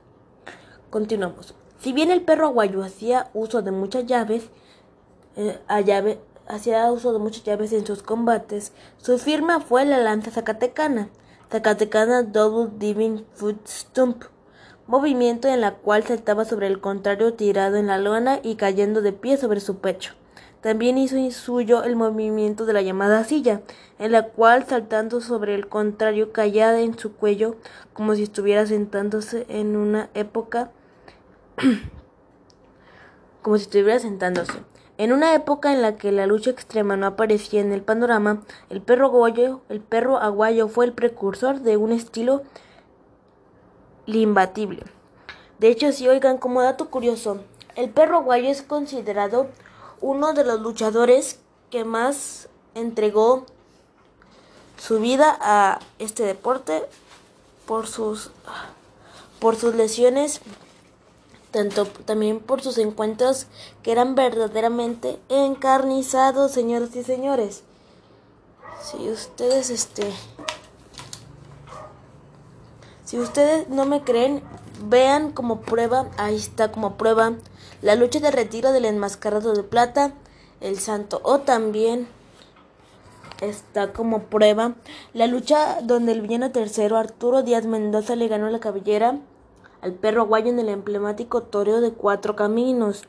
Continuamos. 0.88 1.54
Si 1.80 1.92
bien 1.92 2.10
el 2.10 2.22
perro 2.22 2.46
aguayo 2.46 2.82
hacía 2.82 3.30
uso 3.34 3.60
de 3.62 3.72
muchas 3.72 4.06
llaves, 4.06 4.50
eh, 5.36 5.58
hacía 6.46 6.92
uso 6.92 7.12
de 7.12 7.18
muchas 7.18 7.44
llaves 7.44 7.72
en 7.72 7.86
sus 7.86 8.02
combates, 8.02 8.72
su 8.98 9.18
firma 9.18 9.60
fue 9.60 9.84
la 9.84 9.98
lanza 9.98 10.30
zacatecana, 10.30 11.10
Zacatecana 11.50 12.22
Double 12.22 12.70
Diving 12.78 13.24
Foot 13.34 13.66
Stump, 13.66 14.22
movimiento 14.86 15.48
en 15.48 15.60
la 15.60 15.74
cual 15.74 16.04
saltaba 16.04 16.44
sobre 16.44 16.68
el 16.68 16.80
contrario 16.80 17.34
tirado 17.34 17.76
en 17.76 17.88
la 17.88 17.98
lona 17.98 18.38
y 18.42 18.54
cayendo 18.54 19.02
de 19.02 19.12
pie 19.12 19.36
sobre 19.36 19.60
su 19.60 19.78
pecho. 19.78 20.14
También 20.60 20.98
hizo 20.98 21.16
suyo 21.30 21.82
el 21.84 21.96
movimiento 21.96 22.66
de 22.66 22.72
la 22.72 22.82
llamada 22.82 23.24
silla, 23.24 23.62
en 23.98 24.12
la 24.12 24.28
cual 24.28 24.66
saltando 24.66 25.20
sobre 25.20 25.54
el 25.54 25.68
contrario 25.68 26.32
caía 26.32 26.78
en 26.80 26.98
su 26.98 27.14
cuello 27.14 27.56
como 27.94 28.14
si 28.14 28.24
estuviera 28.24 28.66
sentándose 28.66 29.46
en 29.48 29.76
una 29.76 30.10
época 30.14 30.70
como 33.42 33.56
si 33.56 33.64
estuviera 33.64 33.98
sentándose. 33.98 34.52
En 35.00 35.14
una 35.14 35.34
época 35.34 35.72
en 35.72 35.80
la 35.80 35.96
que 35.96 36.12
la 36.12 36.26
lucha 36.26 36.50
extrema 36.50 36.94
no 36.94 37.06
aparecía 37.06 37.62
en 37.62 37.72
el 37.72 37.80
panorama, 37.80 38.42
el 38.68 38.82
perro 38.82 39.06
aguayo, 39.06 39.62
el 39.70 39.80
perro 39.80 40.18
aguayo 40.18 40.68
fue 40.68 40.84
el 40.84 40.92
precursor 40.92 41.60
de 41.60 41.78
un 41.78 41.92
estilo 41.92 42.42
imbatible. 44.04 44.82
De 45.58 45.68
hecho, 45.68 45.90
si 45.92 46.06
oigan 46.06 46.36
como 46.36 46.60
dato 46.60 46.90
curioso, 46.90 47.40
el 47.76 47.88
perro 47.88 48.18
aguayo 48.18 48.50
es 48.50 48.60
considerado 48.60 49.46
uno 50.02 50.34
de 50.34 50.44
los 50.44 50.60
luchadores 50.60 51.40
que 51.70 51.86
más 51.86 52.50
entregó 52.74 53.46
su 54.76 55.00
vida 55.00 55.34
a 55.40 55.78
este 55.98 56.24
deporte 56.24 56.82
por 57.64 57.86
sus 57.86 58.32
por 59.38 59.56
sus 59.56 59.74
lesiones 59.74 60.42
tanto 61.50 61.86
también 61.86 62.40
por 62.40 62.62
sus 62.62 62.78
encuentros 62.78 63.46
que 63.82 63.92
eran 63.92 64.14
verdaderamente 64.14 65.18
encarnizados, 65.28 66.52
señoras 66.52 66.94
y 66.96 67.02
señores. 67.02 67.62
Si 68.82 69.08
ustedes 69.08 69.70
este 69.70 70.10
si 73.04 73.18
ustedes 73.18 73.68
no 73.68 73.86
me 73.86 74.02
creen, 74.02 74.40
vean 74.84 75.32
como 75.32 75.62
prueba, 75.62 76.08
ahí 76.16 76.36
está 76.36 76.70
como 76.70 76.96
prueba 76.96 77.32
la 77.82 77.96
lucha 77.96 78.20
de 78.20 78.30
retiro 78.30 78.70
del 78.70 78.84
enmascarado 78.84 79.52
de 79.52 79.64
plata, 79.64 80.12
el 80.60 80.78
santo, 80.78 81.20
o 81.24 81.40
también 81.40 82.06
está 83.40 83.92
como 83.92 84.24
prueba 84.24 84.74
la 85.12 85.26
lucha 85.26 85.80
donde 85.82 86.12
el 86.12 86.20
villano 86.20 86.52
tercero 86.52 86.98
Arturo 86.98 87.42
Díaz 87.42 87.64
Mendoza 87.64 88.14
le 88.14 88.28
ganó 88.28 88.48
la 88.48 88.60
cabellera 88.60 89.18
al 89.82 89.94
perro 89.94 90.22
aguayo 90.22 90.48
en 90.48 90.58
el 90.58 90.68
emblemático 90.68 91.42
toreo 91.42 91.80
de 91.80 91.92
cuatro 91.92 92.36
caminos. 92.36 93.04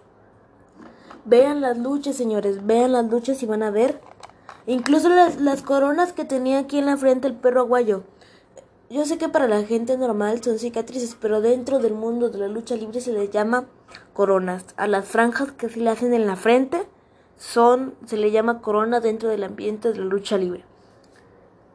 Vean 1.25 1.61
las 1.61 1.77
luchas, 1.77 2.15
señores, 2.15 2.65
vean 2.65 2.93
las 2.93 3.09
luchas 3.09 3.41
y 3.43 3.45
van 3.45 3.63
a 3.63 3.71
ver. 3.71 3.99
Incluso 4.65 5.09
las, 5.09 5.39
las 5.39 5.61
coronas 5.61 6.13
que 6.13 6.25
tenía 6.25 6.59
aquí 6.59 6.79
en 6.79 6.85
la 6.85 6.97
frente 6.97 7.27
el 7.27 7.35
perro 7.35 7.61
aguayo. 7.61 8.03
Yo 8.89 9.05
sé 9.05 9.17
que 9.17 9.29
para 9.29 9.47
la 9.47 9.63
gente 9.63 9.97
normal 9.97 10.43
son 10.43 10.59
cicatrices, 10.59 11.15
pero 11.19 11.39
dentro 11.39 11.79
del 11.79 11.93
mundo 11.93 12.29
de 12.29 12.39
la 12.39 12.49
lucha 12.49 12.75
libre 12.75 12.99
se 12.99 13.13
les 13.13 13.29
llama 13.29 13.65
coronas. 14.13 14.65
A 14.75 14.85
las 14.87 15.05
franjas 15.05 15.51
que 15.53 15.69
se 15.69 15.79
le 15.79 15.89
hacen 15.89 16.13
en 16.13 16.27
la 16.27 16.35
frente 16.35 16.85
son, 17.37 17.95
se 18.05 18.17
le 18.17 18.31
llama 18.31 18.61
corona 18.61 18.99
dentro 18.99 19.29
del 19.29 19.43
ambiente 19.45 19.93
de 19.93 19.99
la 19.99 20.05
lucha 20.05 20.37
libre. 20.37 20.65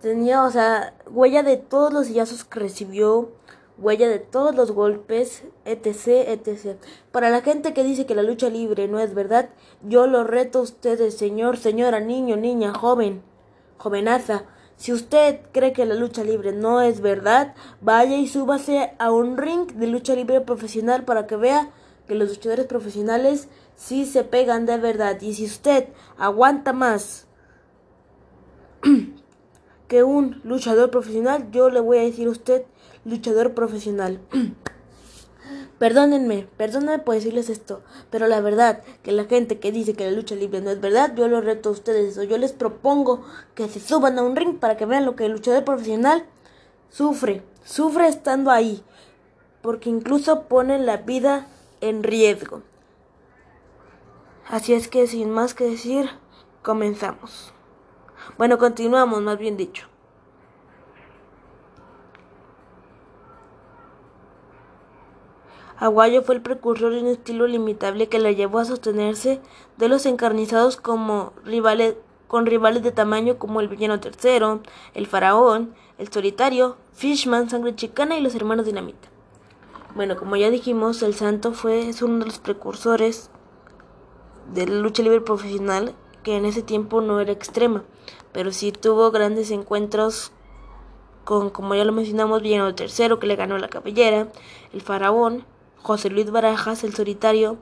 Tenía, 0.02 0.44
o 0.44 0.50
sea, 0.50 0.94
huella 1.10 1.42
de 1.42 1.56
todos 1.56 1.92
los 1.92 2.06
sillazos 2.06 2.44
que 2.44 2.60
recibió, 2.60 3.30
huella 3.78 4.08
de 4.08 4.18
todos 4.18 4.54
los 4.54 4.72
golpes, 4.72 5.44
etc, 5.64 6.28
etc. 6.28 6.76
Para 7.12 7.30
la 7.30 7.42
gente 7.42 7.74
que 7.74 7.84
dice 7.84 8.06
que 8.06 8.14
la 8.14 8.22
lucha 8.22 8.48
libre 8.48 8.88
no 8.88 8.98
es 8.98 9.14
verdad, 9.14 9.50
yo 9.82 10.06
lo 10.06 10.24
reto 10.24 10.60
a 10.60 10.62
ustedes, 10.62 11.16
señor, 11.16 11.56
señora, 11.56 12.00
niño, 12.00 12.36
niña, 12.36 12.72
joven, 12.72 13.22
jovenaza 13.78 14.46
si 14.76 14.92
usted 14.92 15.40
cree 15.52 15.72
que 15.72 15.86
la 15.86 15.94
lucha 15.94 16.22
libre 16.22 16.52
no 16.52 16.82
es 16.82 17.00
verdad, 17.00 17.54
vaya 17.80 18.16
y 18.18 18.28
súbase 18.28 18.92
a 18.98 19.10
un 19.10 19.38
ring 19.38 19.72
de 19.72 19.86
lucha 19.86 20.14
libre 20.14 20.42
profesional 20.42 21.04
para 21.04 21.26
que 21.26 21.36
vea 21.36 21.70
que 22.06 22.14
los 22.14 22.28
luchadores 22.28 22.66
profesionales 22.66 23.48
sí 23.74 24.04
se 24.04 24.22
pegan 24.22 24.66
de 24.66 24.76
verdad. 24.76 25.18
Y 25.22 25.32
si 25.32 25.46
usted 25.46 25.88
aguanta 26.18 26.74
más 26.74 27.26
que 29.88 30.02
un 30.02 30.42
luchador 30.44 30.90
profesional, 30.90 31.50
yo 31.50 31.70
le 31.70 31.80
voy 31.80 31.98
a 31.98 32.02
decir 32.02 32.28
a 32.28 32.32
usted 32.32 32.64
luchador 33.06 33.54
profesional. 33.54 34.20
Perdónenme, 35.78 36.48
perdónenme 36.56 36.98
por 36.98 37.14
decirles 37.14 37.50
esto, 37.50 37.82
pero 38.10 38.26
la 38.28 38.40
verdad 38.40 38.82
que 39.02 39.12
la 39.12 39.24
gente 39.24 39.58
que 39.58 39.72
dice 39.72 39.92
que 39.92 40.06
la 40.06 40.16
lucha 40.16 40.34
libre 40.34 40.62
no 40.62 40.70
es 40.70 40.80
verdad, 40.80 41.14
yo 41.14 41.28
lo 41.28 41.42
reto 41.42 41.68
a 41.68 41.72
ustedes 41.72 42.16
o 42.16 42.22
yo 42.22 42.38
les 42.38 42.52
propongo 42.52 43.22
que 43.54 43.68
se 43.68 43.78
suban 43.78 44.18
a 44.18 44.22
un 44.22 44.36
ring 44.36 44.58
para 44.58 44.78
que 44.78 44.86
vean 44.86 45.04
lo 45.04 45.16
que 45.16 45.26
el 45.26 45.32
luchador 45.32 45.64
profesional 45.64 46.24
sufre, 46.88 47.42
sufre 47.62 48.08
estando 48.08 48.50
ahí, 48.50 48.82
porque 49.60 49.90
incluso 49.90 50.44
pone 50.44 50.78
la 50.78 50.96
vida 50.96 51.46
en 51.82 52.02
riesgo. 52.02 52.62
Así 54.48 54.72
es 54.72 54.88
que 54.88 55.06
sin 55.06 55.30
más 55.30 55.52
que 55.52 55.68
decir, 55.68 56.08
comenzamos. 56.62 57.52
Bueno, 58.38 58.56
continuamos, 58.56 59.20
más 59.20 59.38
bien 59.38 59.58
dicho. 59.58 59.88
Aguayo 65.78 66.22
fue 66.22 66.36
el 66.36 66.40
precursor 66.40 66.92
de 66.92 67.00
un 67.00 67.08
estilo 67.08 67.46
limitable 67.46 68.08
que 68.08 68.18
le 68.18 68.34
llevó 68.34 68.60
a 68.60 68.64
sostenerse 68.64 69.40
de 69.76 69.88
los 69.88 70.06
encarnizados 70.06 70.78
como 70.78 71.34
rivales, 71.44 71.96
con 72.28 72.46
rivales 72.46 72.82
de 72.82 72.92
tamaño 72.92 73.38
como 73.38 73.60
el 73.60 73.68
Villano 73.68 74.00
Tercero, 74.00 74.60
el 74.94 75.06
Faraón, 75.06 75.74
el 75.98 76.10
Solitario, 76.10 76.76
Fishman, 76.94 77.50
Sangre 77.50 77.76
Chicana 77.76 78.16
y 78.16 78.22
los 78.22 78.34
Hermanos 78.34 78.64
Dinamita. 78.64 79.08
Bueno, 79.94 80.16
como 80.16 80.36
ya 80.36 80.48
dijimos, 80.48 81.02
el 81.02 81.14
Santo 81.14 81.52
fue 81.52 81.90
es 81.90 82.00
uno 82.00 82.20
de 82.20 82.26
los 82.26 82.38
precursores 82.38 83.30
de 84.52 84.66
la 84.66 84.76
lucha 84.76 85.02
libre 85.02 85.20
profesional 85.20 85.94
que 86.22 86.36
en 86.36 86.46
ese 86.46 86.62
tiempo 86.62 87.02
no 87.02 87.20
era 87.20 87.32
extrema, 87.32 87.84
pero 88.32 88.50
sí 88.50 88.72
tuvo 88.72 89.10
grandes 89.10 89.50
encuentros 89.50 90.32
con, 91.24 91.50
como 91.50 91.74
ya 91.74 91.84
lo 91.84 91.92
mencionamos, 91.92 92.40
Villano 92.40 92.74
Tercero 92.74 93.18
que 93.18 93.26
le 93.26 93.36
ganó 93.36 93.58
la 93.58 93.68
cabellera, 93.68 94.28
el 94.72 94.80
Faraón, 94.80 95.44
José 95.82 96.10
Luis 96.10 96.30
Barajas, 96.30 96.84
el 96.84 96.94
solitario, 96.94 97.58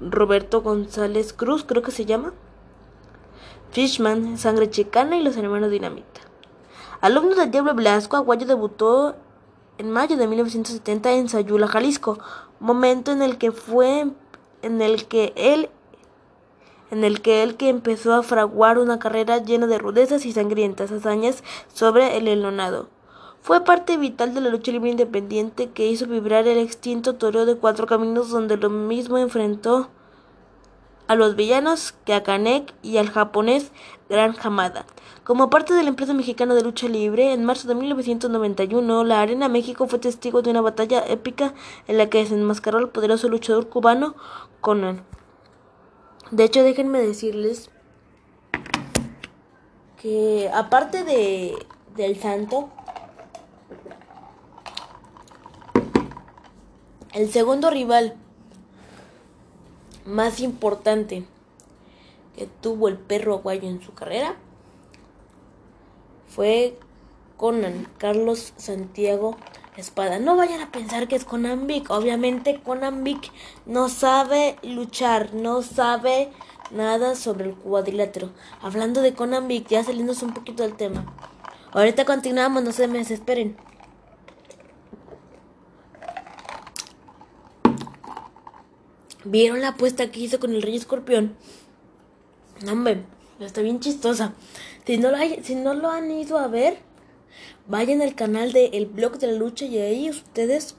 Roberto 0.00 0.62
González 0.62 1.32
Cruz, 1.32 1.64
creo 1.64 1.82
que 1.82 1.90
se 1.90 2.06
llama, 2.06 2.32
Fishman, 3.70 4.38
Sangre 4.38 4.70
Chicana 4.70 5.16
y 5.16 5.22
los 5.22 5.36
hermanos 5.36 5.70
Dinamita. 5.70 6.20
Alumno 7.00 7.34
del 7.34 7.50
Diablo 7.50 7.74
Blasco, 7.74 8.16
Aguayo 8.16 8.46
debutó 8.46 9.14
en 9.78 9.90
mayo 9.90 10.16
de 10.16 10.26
1970 10.26 11.12
en 11.12 11.28
Sayula, 11.28 11.66
Jalisco, 11.66 12.18
momento 12.58 13.12
en 13.12 13.22
el 13.22 13.38
que 13.38 13.52
fue 13.52 14.10
en 14.62 14.82
el 14.82 15.06
que 15.06 15.32
él 15.36 15.70
en 16.90 17.04
el 17.04 17.22
que 17.22 17.42
él 17.42 17.56
que 17.56 17.68
empezó 17.68 18.14
a 18.14 18.22
fraguar 18.22 18.78
una 18.78 18.98
carrera 18.98 19.38
llena 19.38 19.66
de 19.66 19.78
rudezas 19.78 20.26
y 20.26 20.32
sangrientas 20.32 20.90
hazañas 20.90 21.44
sobre 21.72 22.16
el 22.16 22.26
elonado. 22.28 22.88
Fue 23.42 23.64
parte 23.64 23.96
vital 23.96 24.34
de 24.34 24.42
la 24.42 24.50
lucha 24.50 24.70
libre 24.70 24.90
independiente 24.90 25.70
que 25.70 25.86
hizo 25.86 26.06
vibrar 26.06 26.46
el 26.46 26.58
extinto 26.58 27.14
toreo 27.14 27.46
de 27.46 27.56
cuatro 27.56 27.86
caminos 27.86 28.30
donde 28.30 28.58
lo 28.58 28.68
mismo 28.68 29.16
enfrentó 29.16 29.88
a 31.08 31.14
los 31.14 31.34
villanos 31.36 31.94
que 32.04 32.12
a 32.14 32.22
Kanek 32.22 32.72
y 32.82 32.98
al 32.98 33.10
japonés 33.10 33.72
Gran 34.08 34.36
Hamada. 34.42 34.84
Como 35.24 35.48
parte 35.48 35.74
de 35.74 35.82
la 35.82 35.88
empresa 35.88 36.12
mexicana 36.12 36.54
de 36.54 36.62
lucha 36.62 36.86
libre, 36.86 37.32
en 37.32 37.44
marzo 37.44 37.66
de 37.66 37.74
1991, 37.74 39.04
la 39.04 39.20
Arena 39.20 39.48
México 39.48 39.86
fue 39.88 39.98
testigo 39.98 40.42
de 40.42 40.50
una 40.50 40.60
batalla 40.60 41.04
épica 41.06 41.54
en 41.88 41.98
la 41.98 42.08
que 42.10 42.18
desenmascaró 42.18 42.78
al 42.78 42.90
poderoso 42.90 43.28
luchador 43.28 43.68
cubano 43.68 44.14
Conan. 44.60 45.02
De 46.30 46.44
hecho, 46.44 46.62
déjenme 46.62 47.00
decirles 47.00 47.70
que 50.00 50.50
aparte 50.54 51.04
de 51.04 51.56
del 51.96 52.20
santo, 52.20 52.70
el 57.12 57.30
segundo 57.30 57.70
rival 57.70 58.14
más 60.04 60.40
importante 60.40 61.24
que 62.36 62.46
tuvo 62.60 62.88
el 62.88 62.96
perro 62.96 63.34
aguayo 63.34 63.68
en 63.68 63.82
su 63.82 63.92
carrera 63.92 64.36
fue 66.28 66.78
Conan, 67.36 67.88
Carlos 67.98 68.52
Santiago 68.56 69.36
Espada. 69.76 70.18
No 70.18 70.36
vayan 70.36 70.60
a 70.60 70.70
pensar 70.70 71.08
que 71.08 71.16
es 71.16 71.24
Conan 71.24 71.66
Vic. 71.66 71.90
Obviamente 71.90 72.60
Conan 72.62 73.02
Vic 73.02 73.32
no 73.66 73.88
sabe 73.88 74.56
luchar, 74.62 75.34
no 75.34 75.62
sabe 75.62 76.30
nada 76.70 77.16
sobre 77.16 77.46
el 77.46 77.54
cuadrilátero. 77.54 78.30
Hablando 78.62 79.02
de 79.02 79.14
Conan 79.14 79.48
Vic, 79.48 79.66
ya 79.68 79.82
saliéndose 79.82 80.24
un 80.24 80.34
poquito 80.34 80.62
del 80.62 80.76
tema. 80.76 81.04
Ahorita 81.72 82.04
continuamos, 82.04 82.62
no 82.62 82.72
se 82.72 82.88
me 82.88 82.98
desesperen. 82.98 83.56
¿Vieron 89.24 89.60
la 89.60 89.68
apuesta 89.68 90.10
que 90.10 90.20
hizo 90.20 90.40
con 90.40 90.54
el 90.54 90.62
Rey 90.62 90.76
Escorpión? 90.76 91.36
No, 92.64 92.72
hombre, 92.72 93.02
está 93.38 93.60
bien 93.60 93.80
chistosa. 93.80 94.34
Si 94.86 94.96
no, 94.96 95.10
lo 95.10 95.18
si 95.42 95.54
no 95.54 95.74
lo 95.74 95.90
han 95.90 96.10
ido 96.10 96.38
a 96.38 96.48
ver, 96.48 96.78
vayan 97.68 98.02
al 98.02 98.14
canal 98.14 98.52
de 98.52 98.66
El 98.72 98.86
Blog 98.86 99.18
de 99.18 99.28
la 99.28 99.34
Lucha 99.34 99.66
y 99.66 99.78
ahí 99.78 100.10
ustedes 100.10 100.74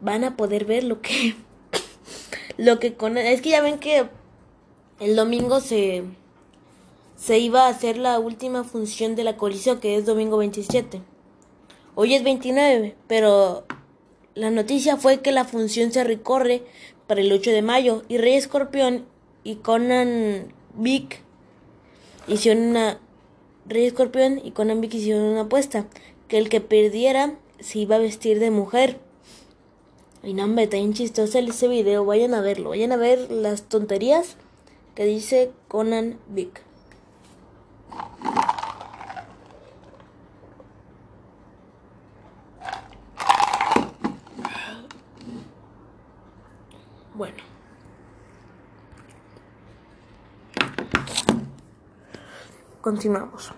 van 0.00 0.24
a 0.24 0.36
poder 0.36 0.64
ver 0.66 0.84
lo 0.84 1.00
que 1.00 1.36
lo 2.58 2.78
que 2.78 2.94
con 2.94 3.16
es 3.16 3.40
que 3.40 3.50
ya 3.50 3.62
ven 3.62 3.78
que 3.78 4.08
el 5.00 5.16
domingo 5.16 5.60
se 5.60 6.04
se 7.16 7.38
iba 7.38 7.66
a 7.66 7.70
hacer 7.70 7.96
la 7.96 8.18
última 8.18 8.64
función 8.64 9.14
de 9.14 9.24
la 9.24 9.36
colisión 9.36 9.80
que 9.80 9.96
es 9.96 10.04
domingo 10.04 10.36
27. 10.36 11.00
Hoy 11.94 12.14
es 12.14 12.24
29, 12.24 12.96
pero 13.06 13.64
la 14.34 14.50
noticia 14.50 14.96
fue 14.96 15.20
que 15.20 15.32
la 15.32 15.44
función 15.44 15.92
se 15.92 16.04
recorre 16.04 16.62
para 17.06 17.20
el 17.20 17.32
8 17.32 17.50
de 17.50 17.62
mayo 17.62 18.02
y 18.08 18.18
Rey 18.18 18.34
Escorpión 18.34 19.06
y 19.44 19.56
Conan 19.56 20.52
Vic 20.74 21.20
hicieron 22.26 22.64
una 22.64 22.98
Rey 23.66 23.86
Escorpión 23.86 24.40
y 24.42 24.50
Conan 24.50 24.80
Vic 24.80 24.94
hicieron 24.94 25.22
una 25.22 25.42
apuesta 25.42 25.86
que 26.28 26.38
el 26.38 26.48
que 26.48 26.60
perdiera 26.60 27.34
se 27.60 27.78
iba 27.80 27.96
a 27.96 28.00
vestir 28.00 28.40
de 28.40 28.50
mujer. 28.50 28.98
Y 30.22 30.34
no, 30.34 30.44
hombre, 30.44 30.64
está 30.64 30.78
bien 30.78 30.94
chistoso 30.94 31.38
ese 31.38 31.68
video. 31.68 32.04
Vayan 32.04 32.34
a 32.34 32.40
verlo. 32.40 32.70
Vayan 32.70 32.92
a 32.92 32.96
ver 32.96 33.30
las 33.30 33.62
tonterías 33.68 34.36
que 34.94 35.04
dice 35.04 35.50
Conan 35.68 36.18
Vic. 36.28 36.62
Bueno. 47.14 47.36
Continuamos. 52.84 53.54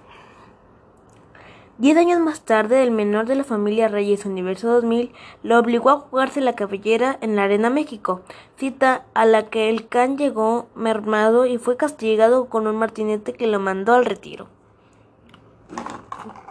Diez 1.79 1.97
años 1.97 2.21
más 2.21 2.43
tarde, 2.43 2.85
el 2.85 2.93
menor 2.93 3.27
de 3.27 3.35
la 3.35 3.43
familia 3.43 3.89
Reyes 3.89 4.25
Universo 4.25 4.71
2000 4.71 5.13
lo 5.43 5.59
obligó 5.59 5.91
a 5.91 5.99
jugarse 5.99 6.41
la 6.41 6.55
cabellera 6.55 7.19
en 7.21 7.35
la 7.35 7.43
Arena 7.43 7.69
México, 7.69 8.21
cita 8.57 9.05
a 9.15 9.27
la 9.27 9.51
que 9.51 9.69
el 9.69 9.89
can 9.89 10.17
llegó 10.17 10.69
mermado 10.77 11.45
y 11.45 11.59
fue 11.59 11.77
castigado 11.77 12.49
con 12.49 12.69
un 12.69 12.77
martinete 12.77 13.33
que 13.33 13.49
lo 13.49 13.59
mandó 13.59 13.95
al 13.95 14.05
retiro. 14.05 14.47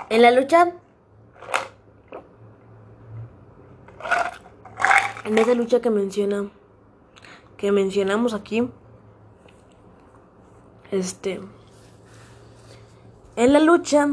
En 0.10 0.22
la 0.22 0.32
lucha, 0.32 0.74
en 5.24 5.38
esa 5.38 5.54
lucha 5.54 5.80
que 5.80 5.92
menciona, 5.92 6.52
que 7.56 7.72
mencionamos 7.72 8.34
aquí, 8.34 8.70
este, 10.92 11.40
en 13.36 13.54
la 13.54 13.60
lucha, 13.60 14.10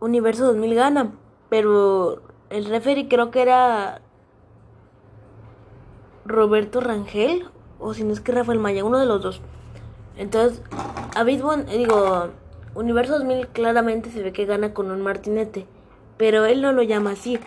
Universo 0.00 0.46
2000 0.46 0.74
gana, 0.74 1.12
pero 1.48 2.22
el 2.50 2.66
referee 2.66 3.08
creo 3.08 3.30
que 3.30 3.42
era 3.42 4.00
Roberto 6.24 6.80
Rangel, 6.80 7.48
o 7.78 7.94
si 7.94 8.04
no 8.04 8.12
es 8.12 8.20
que 8.20 8.32
Rafael 8.32 8.58
Maya, 8.58 8.84
uno 8.84 8.98
de 8.98 9.06
los 9.06 9.22
dos. 9.22 9.40
Entonces, 10.16 10.62
Abismo, 11.14 11.56
digo, 11.56 12.30
Universo 12.74 13.18
2000 13.18 13.48
claramente 13.48 14.10
se 14.10 14.22
ve 14.22 14.32
que 14.32 14.46
gana 14.46 14.74
con 14.74 14.90
un 14.90 15.02
martinete, 15.02 15.66
pero 16.16 16.44
él 16.46 16.62
no 16.62 16.72
lo 16.72 16.82
llama 16.82 17.12
así, 17.12 17.38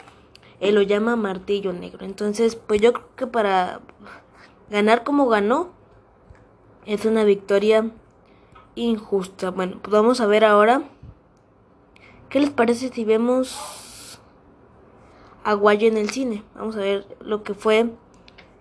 él 0.59 0.75
lo 0.75 0.81
llama 0.81 1.15
martillo 1.15 1.73
negro. 1.73 2.05
Entonces, 2.05 2.55
pues 2.55 2.81
yo 2.81 2.93
creo 2.93 3.15
que 3.15 3.27
para 3.27 3.79
ganar 4.69 5.03
como 5.03 5.27
ganó, 5.27 5.69
es 6.85 7.05
una 7.05 7.23
victoria 7.23 7.91
injusta. 8.75 9.51
Bueno, 9.51 9.77
pues 9.81 9.91
vamos 9.91 10.21
a 10.21 10.27
ver 10.27 10.45
ahora 10.45 10.83
¿Qué 12.29 12.39
les 12.39 12.51
parece 12.51 12.89
si 12.89 13.05
vemos 13.05 14.19
a 15.43 15.53
Guayo 15.53 15.87
en 15.87 15.97
el 15.97 16.11
cine? 16.11 16.43
Vamos 16.53 16.75
a 16.75 16.81
ver 16.81 17.07
lo 17.21 17.41
que 17.41 17.55
fue 17.55 17.89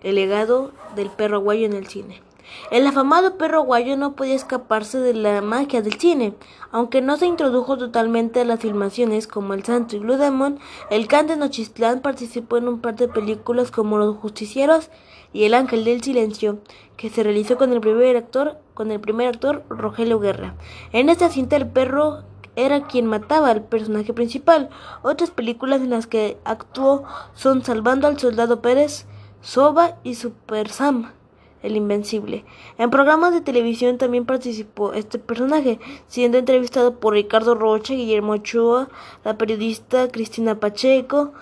el 0.01 0.15
legado 0.15 0.71
del 0.95 1.11
perro 1.11 1.39
Guayo 1.39 1.67
en 1.67 1.73
el 1.73 1.85
cine. 1.85 2.23
El 2.71 2.85
afamado 2.87 3.37
perro 3.37 3.63
guayo 3.63 3.97
no 3.97 4.15
podía 4.15 4.35
escaparse 4.35 4.99
de 4.99 5.13
la 5.13 5.41
magia 5.41 5.81
del 5.81 5.99
cine. 5.99 6.33
Aunque 6.71 7.01
no 7.01 7.17
se 7.17 7.25
introdujo 7.25 7.77
totalmente 7.77 8.41
a 8.41 8.45
las 8.45 8.59
filmaciones 8.59 9.27
como 9.27 9.53
El 9.53 9.63
Santo 9.63 9.95
y 9.95 9.99
Blue 9.99 10.17
Demon, 10.17 10.59
el 10.89 11.07
Can 11.07 11.27
de 11.27 11.35
Nochistlán 11.35 12.01
participó 12.01 12.57
en 12.57 12.67
un 12.67 12.79
par 12.79 12.95
de 12.95 13.07
películas 13.07 13.71
como 13.71 13.97
Los 13.97 14.17
Justicieros 14.17 14.89
y 15.33 15.45
El 15.45 15.53
Ángel 15.53 15.83
del 15.83 16.03
Silencio, 16.03 16.59
que 16.97 17.09
se 17.09 17.23
realizó 17.23 17.57
con 17.57 17.71
el 17.71 17.81
primer 17.81 18.17
actor, 18.17 18.57
con 18.73 18.91
el 18.91 18.99
primer 18.99 19.27
actor 19.27 19.63
Rogelio 19.69 20.19
Guerra. 20.19 20.55
En 20.91 21.09
esta 21.09 21.29
cinta 21.29 21.55
el 21.55 21.67
perro 21.67 22.23
era 22.55 22.87
quien 22.87 23.05
mataba 23.05 23.49
al 23.49 23.63
personaje 23.63 24.13
principal. 24.13 24.69
Otras 25.01 25.31
películas 25.31 25.81
en 25.81 25.89
las 25.89 26.07
que 26.07 26.37
actuó 26.43 27.03
son 27.33 27.63
Salvando 27.63 28.07
al 28.07 28.19
Soldado 28.19 28.61
Pérez, 28.61 29.05
Soba 29.41 29.97
y 30.03 30.15
Super 30.15 30.69
Sam, 30.69 31.11
el 31.61 31.75
Invencible. 31.75 32.45
En 32.77 32.89
programas 32.89 33.33
de 33.33 33.41
televisión 33.41 33.97
también 33.97 34.25
participó 34.25 34.93
este 34.93 35.19
personaje, 35.19 35.79
siendo 36.07 36.37
entrevistado 36.37 36.99
por 36.99 37.13
Ricardo 37.13 37.55
Rocha, 37.55 37.93
Guillermo 37.93 38.33
Ochoa, 38.33 38.89
la 39.23 39.37
periodista 39.37 40.07
Cristina 40.09 40.59
Pacheco, 40.59 41.33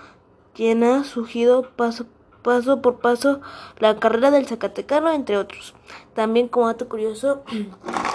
quien 0.53 0.83
ha 0.83 1.03
surgido 1.03 1.69
paso, 1.75 2.05
paso 2.41 2.81
por 2.81 2.99
paso 2.99 3.41
la 3.79 3.99
carrera 3.99 4.31
del 4.31 4.47
Zacatecano, 4.47 5.11
entre 5.11 5.37
otros. 5.37 5.75
También 6.15 6.47
como 6.47 6.67
dato 6.67 6.89
curioso, 6.89 7.43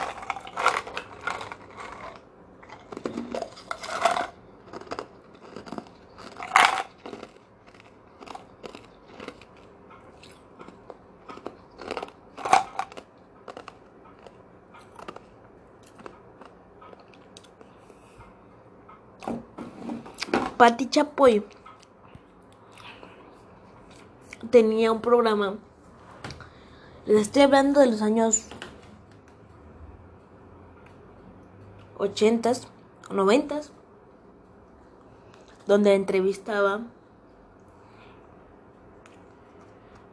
Pati 20.62 20.88
Chapoy 20.88 21.44
tenía 24.52 24.92
un 24.92 25.00
programa. 25.00 25.56
Les 27.04 27.22
estoy 27.22 27.42
hablando 27.42 27.80
de 27.80 27.86
los 27.88 28.00
años 28.00 28.44
80 31.98 32.52
o 33.10 33.12
90 33.12 33.60
donde 35.66 35.96
entrevistaba 35.96 36.82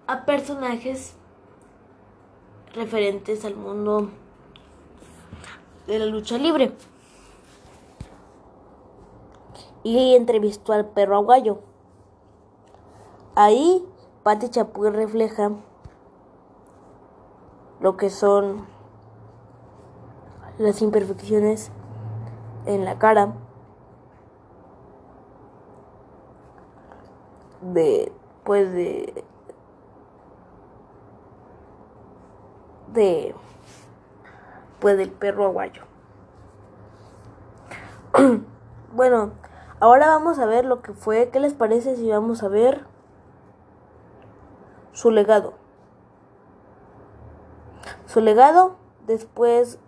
a 0.08 0.26
personajes 0.26 1.14
referentes 2.74 3.46
al 3.46 3.56
mundo 3.56 4.10
de 5.86 6.00
la 6.00 6.08
lucha 6.08 6.40
libre. 6.40 6.72
Y 9.98 10.16
entrevistó 10.16 10.74
al 10.74 10.86
perro 10.86 11.16
aguayo. 11.16 11.60
Ahí 13.36 13.84
Pati 14.24 14.50
Chapuy 14.50 14.90
refleja 14.92 15.52
lo 17.80 17.98
que 17.98 18.10
son 18.10 18.68
las 20.58 20.82
imperfecciones 20.82 21.72
en 22.66 22.86
la 22.86 23.00
cara 23.00 23.34
de 27.62 28.12
pues 28.44 28.72
de 28.72 29.24
de 32.94 33.34
pues 34.80 34.98
del 34.98 35.12
perro 35.12 35.46
aguayo 35.46 35.84
bueno 38.94 39.32
ahora 39.80 40.08
vamos 40.08 40.40
a 40.40 40.46
ver 40.46 40.66
lo 40.66 40.82
que 40.82 40.94
fue 40.94 41.30
qué 41.30 41.40
les 41.40 41.54
parece 41.54 41.96
si 41.96 42.10
vamos 42.10 42.44
a 42.44 42.48
ver 42.48 42.86
su 44.94 45.12
legado 45.12 45.54
su 48.06 48.22
legado 48.22 48.76
después 49.08 49.80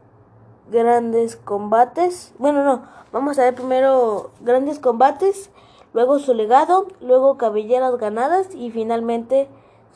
grandes 0.70 1.36
combates 1.36 2.34
bueno 2.38 2.64
no 2.64 2.84
vamos 3.12 3.38
a 3.40 3.44
ver 3.44 3.56
primero 3.56 4.32
grandes 4.42 4.80
combates 4.80 5.52
luego 5.94 6.20
su 6.20 6.34
legado, 6.34 6.88
luego 7.00 7.38
cabelleras 7.38 7.98
ganadas 7.98 8.54
y 8.54 8.72
finalmente 8.72 9.48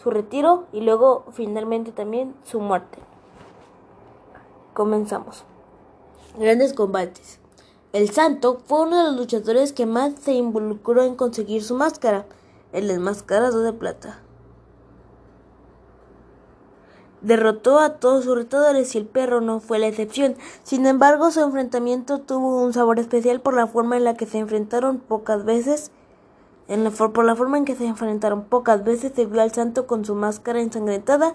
su 0.02 0.12
retiro 0.12 0.66
y 0.72 0.82
luego 0.82 1.26
finalmente 1.32 1.92
también 1.92 2.36
su 2.44 2.60
muerte. 2.60 3.00
Comenzamos. 4.74 5.46
Grandes 6.38 6.74
combates. 6.74 7.40
El 7.96 8.10
Santo 8.10 8.60
fue 8.66 8.82
uno 8.82 8.98
de 8.98 9.04
los 9.06 9.16
luchadores 9.16 9.72
que 9.72 9.86
más 9.86 10.16
se 10.20 10.34
involucró 10.34 11.04
en 11.04 11.16
conseguir 11.16 11.64
su 11.64 11.76
máscara, 11.76 12.26
el 12.74 12.90
desmascarado 12.90 13.62
de 13.62 13.72
plata. 13.72 14.20
Derrotó 17.22 17.80
a 17.80 17.92
todos 17.92 18.26
sus 18.26 18.36
retadores 18.36 18.94
y 18.94 18.98
el 18.98 19.06
perro 19.06 19.40
no 19.40 19.62
fue 19.62 19.80
la 19.80 19.88
excepción. 19.88 20.36
Sin 20.64 20.86
embargo, 20.86 21.32
su 21.32 21.40
enfrentamiento 21.40 22.20
tuvo 22.20 22.62
un 22.62 22.74
sabor 22.74 23.00
especial 23.00 23.40
por 23.40 23.54
la 23.54 23.66
forma 23.66 23.96
en 23.96 24.04
la 24.04 24.16
que 24.16 24.26
se 24.26 24.40
enfrentaron 24.40 25.00
pocas 25.00 25.46
veces. 25.46 25.92
Por 27.14 27.24
la 27.24 27.38
forma 27.38 27.60
en 27.60 27.64
que 27.64 27.78
se 27.78 27.86
enfrentaron 27.86 28.44
pocas 28.44 28.84
veces 28.84 29.14
se 29.16 29.26
vio 29.26 29.42
al 29.42 29.54
santo 29.54 29.88
con 29.88 30.04
su 30.04 30.16
máscara 30.16 30.60
ensangrentada, 30.60 31.34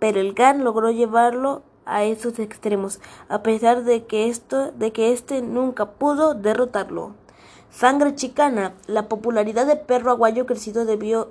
pero 0.00 0.18
el 0.18 0.34
Gan 0.34 0.64
logró 0.64 0.90
llevarlo 0.90 1.62
a 1.90 2.04
esos 2.04 2.38
extremos, 2.38 3.00
a 3.28 3.42
pesar 3.42 3.84
de 3.84 4.04
que 4.06 4.28
esto, 4.28 4.72
de 4.72 4.92
que 4.92 5.12
éste 5.12 5.42
nunca 5.42 5.92
pudo 5.92 6.34
derrotarlo. 6.34 7.14
Sangre 7.70 8.14
chicana. 8.14 8.74
La 8.86 9.08
popularidad 9.08 9.66
del 9.66 9.80
perro 9.80 10.10
aguayo 10.10 10.44
creció 10.44 10.84
debido 10.84 11.30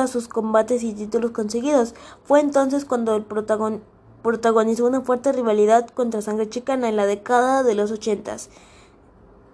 a 0.00 0.06
sus 0.06 0.28
combates 0.28 0.82
y 0.82 0.94
títulos 0.94 1.32
conseguidos. 1.32 1.94
Fue 2.24 2.40
entonces 2.40 2.84
cuando 2.84 3.16
el 3.16 3.24
protagonizó 3.24 4.86
una 4.86 5.02
fuerte 5.02 5.32
rivalidad 5.32 5.88
contra 5.88 6.22
Sangre 6.22 6.48
Chicana 6.48 6.88
en 6.88 6.96
la 6.96 7.06
década 7.06 7.62
de 7.62 7.74
los 7.74 7.90
ochentas. 7.90 8.48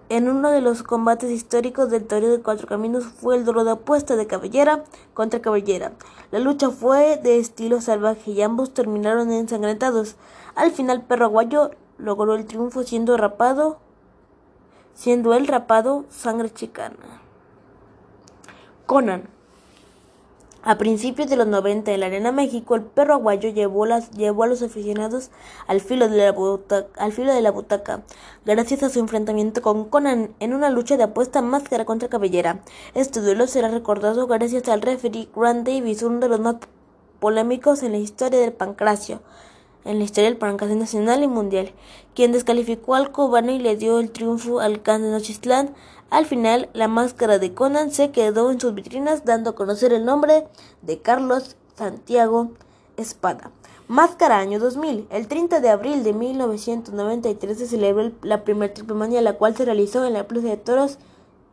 En 0.09 0.29
uno 0.29 0.51
de 0.51 0.61
los 0.61 0.83
combates 0.83 1.29
históricos 1.29 1.89
del 1.89 2.07
Toreo 2.07 2.31
de 2.31 2.41
Cuatro 2.41 2.65
Caminos 2.65 3.03
fue 3.03 3.35
el 3.35 3.43
duelo 3.43 3.65
de 3.65 3.71
apuesta 3.71 4.15
de 4.15 4.25
cabellera 4.25 4.85
contra 5.13 5.41
cabellera. 5.41 5.91
La 6.31 6.39
lucha 6.39 6.69
fue 6.69 7.17
de 7.17 7.39
estilo 7.39 7.81
salvaje 7.81 8.31
y 8.31 8.41
ambos 8.41 8.73
terminaron 8.73 9.33
ensangrentados. 9.33 10.15
Al 10.55 10.71
final 10.71 11.01
Perro 11.01 11.25
Aguayo 11.25 11.71
logró 11.97 12.35
el 12.35 12.45
triunfo 12.45 12.83
siendo 12.83 13.17
rapado, 13.17 13.79
siendo 14.93 15.33
el 15.33 15.45
rapado 15.45 16.05
Sangre 16.09 16.53
Chicana. 16.53 16.95
Conan 18.85 19.27
a 20.67 20.77
principios 20.77 21.29
de 21.29 21.37
los 21.37 21.47
90 21.47 21.93
en 21.93 22.01
la 22.01 22.07
Arena 22.07 22.33
México, 22.33 22.75
el 22.75 22.81
perro 22.81 23.13
aguayo 23.13 23.47
llevó, 23.51 23.85
las, 23.85 24.11
llevó 24.11 24.43
a 24.43 24.47
los 24.47 24.61
aficionados 24.61 25.31
al 25.65 25.79
filo, 25.79 26.09
de 26.09 26.17
la 26.17 26.33
butaca, 26.33 26.89
al 27.01 27.13
filo 27.13 27.33
de 27.33 27.39
la 27.39 27.51
butaca, 27.51 28.01
gracias 28.45 28.83
a 28.83 28.89
su 28.89 28.99
enfrentamiento 28.99 29.61
con 29.61 29.85
Conan 29.85 30.35
en 30.41 30.53
una 30.53 30.69
lucha 30.69 30.97
de 30.97 31.03
apuesta 31.03 31.41
máscara 31.41 31.85
contra 31.85 32.09
cabellera. 32.09 32.59
Este 32.95 33.21
duelo 33.21 33.47
será 33.47 33.69
recordado 33.69 34.27
gracias 34.27 34.67
al 34.67 34.81
referee 34.81 35.29
Grant 35.33 35.65
Davis, 35.65 36.03
uno 36.03 36.19
de 36.19 36.27
los 36.27 36.41
más 36.41 36.57
polémicos 37.21 37.81
en 37.81 37.93
la 37.93 37.99
historia 37.99 38.41
del 38.41 38.51
pancracio 38.51 39.21
en 39.87 39.97
la 39.97 40.03
historia 40.03 40.29
del 40.29 40.37
pancracio 40.37 40.75
nacional 40.75 41.23
y 41.23 41.27
mundial, 41.27 41.71
quien 42.13 42.31
descalificó 42.31 42.95
al 42.95 43.11
cubano 43.11 43.51
y 43.51 43.59
le 43.59 43.75
dio 43.75 43.99
el 43.99 44.11
triunfo 44.11 44.59
al 44.59 44.81
Can 44.81 45.01
de 45.01 45.09
Nochistlán 45.09 45.73
al 46.09 46.25
final, 46.25 46.69
la 46.73 46.87
máscara 46.87 47.37
de 47.37 47.53
Conan 47.53 47.91
se 47.91 48.11
quedó 48.11 48.49
en 48.49 48.61
sus 48.61 48.73
vitrinas 48.73 49.25
dando 49.25 49.49
a 49.49 49.55
conocer 49.55 49.91
el 49.91 50.05
nombre 50.05 50.47
de 50.81 50.99
Carlos 50.99 51.57
Santiago 51.75 52.51
Espada. 52.95 53.51
Máscara 53.89 54.39
año 54.39 54.57
2000. 54.57 55.07
El 55.09 55.27
30 55.27 55.59
de 55.59 55.69
abril 55.69 56.03
de 56.03 56.13
1993 56.13 57.57
se 57.57 57.67
celebró 57.67 58.11
la 58.21 58.45
primera 58.45 58.73
triplemanía, 58.73 59.21
la 59.21 59.33
cual 59.33 59.55
se 59.57 59.65
realizó 59.65 60.05
en 60.05 60.13
la 60.13 60.27
Plaza 60.27 60.47
de 60.47 60.57
Toros 60.57 60.97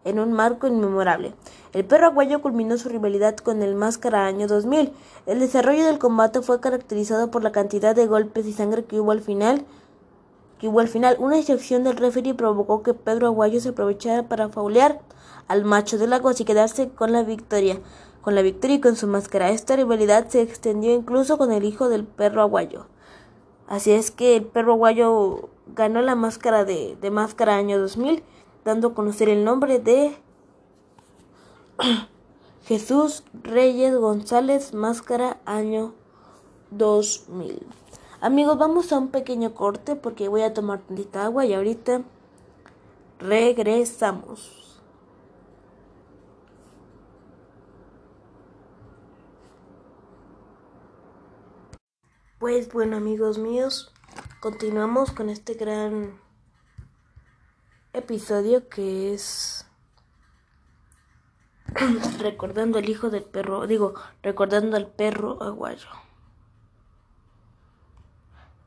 en 0.05 0.19
un 0.19 0.33
marco 0.33 0.67
inmemorable. 0.67 1.35
El 1.73 1.85
perro 1.85 2.07
aguayo 2.07 2.40
culminó 2.40 2.79
su 2.79 2.88
rivalidad 2.88 3.37
con 3.37 3.62
el 3.62 3.75
Máscara 3.75 4.27
año 4.27 4.47
2000. 4.47 4.93
El 5.27 5.40
desarrollo 5.40 5.85
del 5.85 5.99
combate 5.99 6.43
fue 6.43 6.61
caracterizado 6.61 7.31
por 7.31 7.43
la 7.43 7.53
cantidad 7.53 7.97
de 7.97 8.07
golpes 8.07 8.47
y 8.47 8.53
sangre 8.53 8.85
que 8.85 9.01
hubo 9.01 9.11
al 9.11 9.21
final, 9.21 9.64
hubo 10.62 10.81
al 10.81 10.88
final. 10.88 11.17
Una 11.19 11.38
excepción 11.38 11.85
del 11.85 11.97
referee 11.97 12.35
provocó 12.35 12.83
que 12.83 12.95
Pedro 12.95 13.27
Aguayo 13.27 13.61
se 13.61 13.71
aprovechara 13.71 14.29
para 14.29 14.49
faulear 14.49 15.01
al 15.49 15.64
macho 15.64 15.99
de 15.99 16.07
Lagos 16.07 16.40
y 16.40 16.45
quedarse 16.45 16.88
con 16.90 17.12
la 17.12 17.23
victoria. 17.23 17.81
Con 18.23 18.35
la 18.35 18.43
victoria 18.43 18.77
y 18.77 18.81
con 18.81 18.97
su 18.97 19.07
máscara. 19.07 19.51
Esta 19.51 19.77
rivalidad 19.77 20.29
se 20.29 20.40
extendió 20.40 20.95
incluso 20.95 21.37
con 21.37 21.53
el 21.53 21.64
hijo 21.64 21.88
del 21.88 22.05
perro 22.05 22.40
aguayo. 22.40 22.87
Así 23.67 23.93
es 23.93 24.11
que 24.11 24.37
el 24.37 24.45
perro 24.45 24.73
aguayo 24.75 25.49
ganó 25.75 26.01
la 26.03 26.14
máscara 26.14 26.64
de, 26.64 26.97
de 27.01 27.11
máscara 27.11 27.57
año 27.57 27.79
2000, 27.79 28.23
dando 28.64 28.88
a 28.88 28.94
conocer 28.94 29.29
el 29.29 29.44
nombre 29.44 29.79
de 29.79 30.16
Jesús 32.64 33.24
Reyes 33.42 33.94
González, 33.96 34.72
máscara 34.72 35.38
año 35.44 35.94
2000. 36.70 37.66
Amigos, 38.20 38.57
vamos 38.57 38.90
a 38.92 38.98
un 38.98 39.09
pequeño 39.09 39.55
corte 39.55 39.96
porque 39.96 40.29
voy 40.29 40.42
a 40.42 40.55
tomar 40.55 40.81
tantita 40.81 41.27
agua 41.27 41.44
y 41.44 41.53
ahorita 41.53 42.03
regresamos. 43.18 44.81
Pues 52.38 52.70
bueno 52.72 52.96
amigos 52.96 53.38
míos, 53.38 53.92
continuamos 54.40 55.11
con 55.11 55.31
este 55.31 55.55
gran 55.55 56.24
episodio 57.94 58.68
que 58.68 59.14
es 59.14 59.66
recordando 62.18 62.78
al 62.78 62.88
hijo 62.88 63.09
del 63.09 63.24
perro, 63.24 63.66
digo, 63.66 63.94
recordando 64.22 64.76
al 64.76 64.88
perro 64.88 65.42
aguayo. 65.42 65.88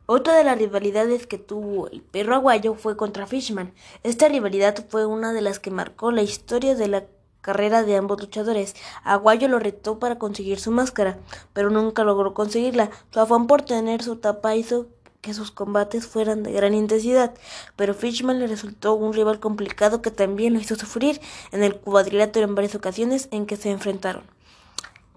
Otra 0.06 0.36
de 0.36 0.46
las 0.46 0.58
rivalidades 0.58 1.28
que 1.28 1.38
tuvo 1.38 1.90
el 1.90 2.02
perro 2.02 2.36
aguayo 2.36 2.76
fue 2.76 2.96
contra 2.96 3.28
Fishman. 3.28 3.74
Esta 4.04 4.30
rivalidad 4.30 4.86
fue 4.88 5.06
una 5.06 5.34
de 5.34 5.42
las 5.42 5.60
que 5.60 5.70
marcó 5.70 6.12
la 6.12 6.22
historia 6.22 6.76
de 6.76 6.88
la 6.88 7.04
carrera 7.42 7.84
de 7.84 7.98
ambos 7.98 8.22
luchadores. 8.22 8.76
Aguayo 9.04 9.50
lo 9.50 9.60
retó 9.60 10.00
para 10.00 10.18
conseguir 10.18 10.60
su 10.60 10.72
máscara, 10.72 11.18
pero 11.54 11.70
nunca 11.70 12.04
logró 12.04 12.34
conseguirla. 12.34 12.90
Su 13.12 13.20
afán 13.20 13.48
por 13.48 13.62
tener 13.64 14.02
su 14.02 14.16
tapa 14.16 14.56
hizo 14.56 14.88
que 15.22 15.34
sus 15.34 15.52
combates 15.52 16.08
fueran 16.08 16.44
de 16.44 16.52
gran 16.52 16.74
intensidad, 16.74 17.34
pero 17.76 17.94
Fishman 17.94 18.40
le 18.40 18.48
resultó 18.48 18.94
un 18.94 19.14
rival 19.14 19.40
complicado 19.40 20.02
que 20.02 20.12
también 20.12 20.54
lo 20.54 20.60
hizo 20.60 20.76
sufrir 20.76 21.20
en 21.52 21.64
el 21.64 21.76
cuadrilátero 21.76 22.48
en 22.48 22.56
varias 22.56 22.76
ocasiones 22.76 23.28
en 23.32 23.46
que 23.46 23.58
se 23.58 23.72
enfrentaron. 23.72 24.24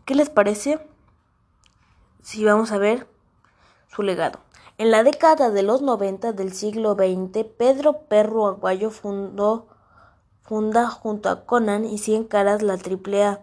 ¿Qué 0.04 0.14
les 0.14 0.30
parece 0.30 0.78
si 2.22 2.44
vamos 2.44 2.72
a 2.72 2.78
ver 2.78 3.06
su 3.94 4.02
legado? 4.02 4.40
En 4.78 4.90
la 4.90 5.04
década 5.04 5.50
de 5.50 5.62
los 5.62 5.82
90 5.82 6.32
del 6.32 6.54
siglo 6.54 6.94
XX, 6.94 7.44
Pedro 7.58 8.06
Perro 8.08 8.46
Aguayo 8.46 8.90
fundó, 8.90 9.68
funda 10.42 10.88
junto 10.88 11.28
a 11.28 11.44
Conan 11.44 11.84
y 11.84 11.98
Cien 11.98 12.24
Caras 12.24 12.62
la 12.62 12.74
AAA. 12.74 13.40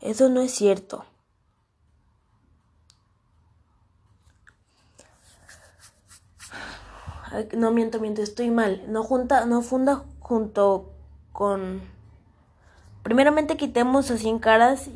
Eso 0.00 0.28
no 0.28 0.40
es 0.40 0.52
cierto. 0.52 1.04
No 7.56 7.70
miento, 7.70 8.00
miento, 8.00 8.22
estoy 8.22 8.50
mal. 8.50 8.84
No 8.88 9.02
junta, 9.02 9.46
no 9.46 9.62
funda 9.62 10.04
junto 10.20 10.90
con. 11.32 11.80
Primeramente 13.02 13.56
quitemos 13.56 14.10
a 14.10 14.18
Cien 14.18 14.38
Caras 14.38 14.90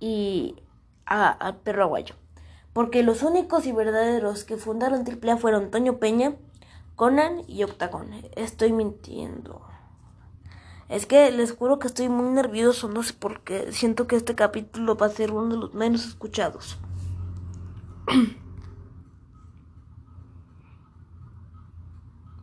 y 0.00 0.56
a, 1.06 1.28
a 1.28 1.56
Perro 1.56 1.84
Aguayo 1.84 2.14
porque 2.76 3.02
los 3.02 3.22
únicos 3.22 3.66
y 3.66 3.72
verdaderos 3.72 4.44
que 4.44 4.58
fundaron 4.58 5.02
AAA 5.06 5.38
fueron 5.38 5.70
Toño 5.70 5.96
Peña, 5.96 6.34
Conan 6.94 7.40
y 7.48 7.62
Octagon. 7.62 8.10
Estoy 8.34 8.70
mintiendo. 8.70 9.62
Es 10.90 11.06
que 11.06 11.30
les 11.30 11.52
juro 11.52 11.78
que 11.78 11.86
estoy 11.86 12.10
muy 12.10 12.28
nervioso, 12.28 12.90
no 12.90 13.02
sé 13.02 13.14
por 13.14 13.40
qué. 13.40 13.72
Siento 13.72 14.06
que 14.06 14.16
este 14.16 14.34
capítulo 14.34 14.94
va 14.94 15.06
a 15.06 15.08
ser 15.08 15.32
uno 15.32 15.54
de 15.54 15.56
los 15.58 15.72
menos 15.72 16.04
escuchados. 16.06 16.76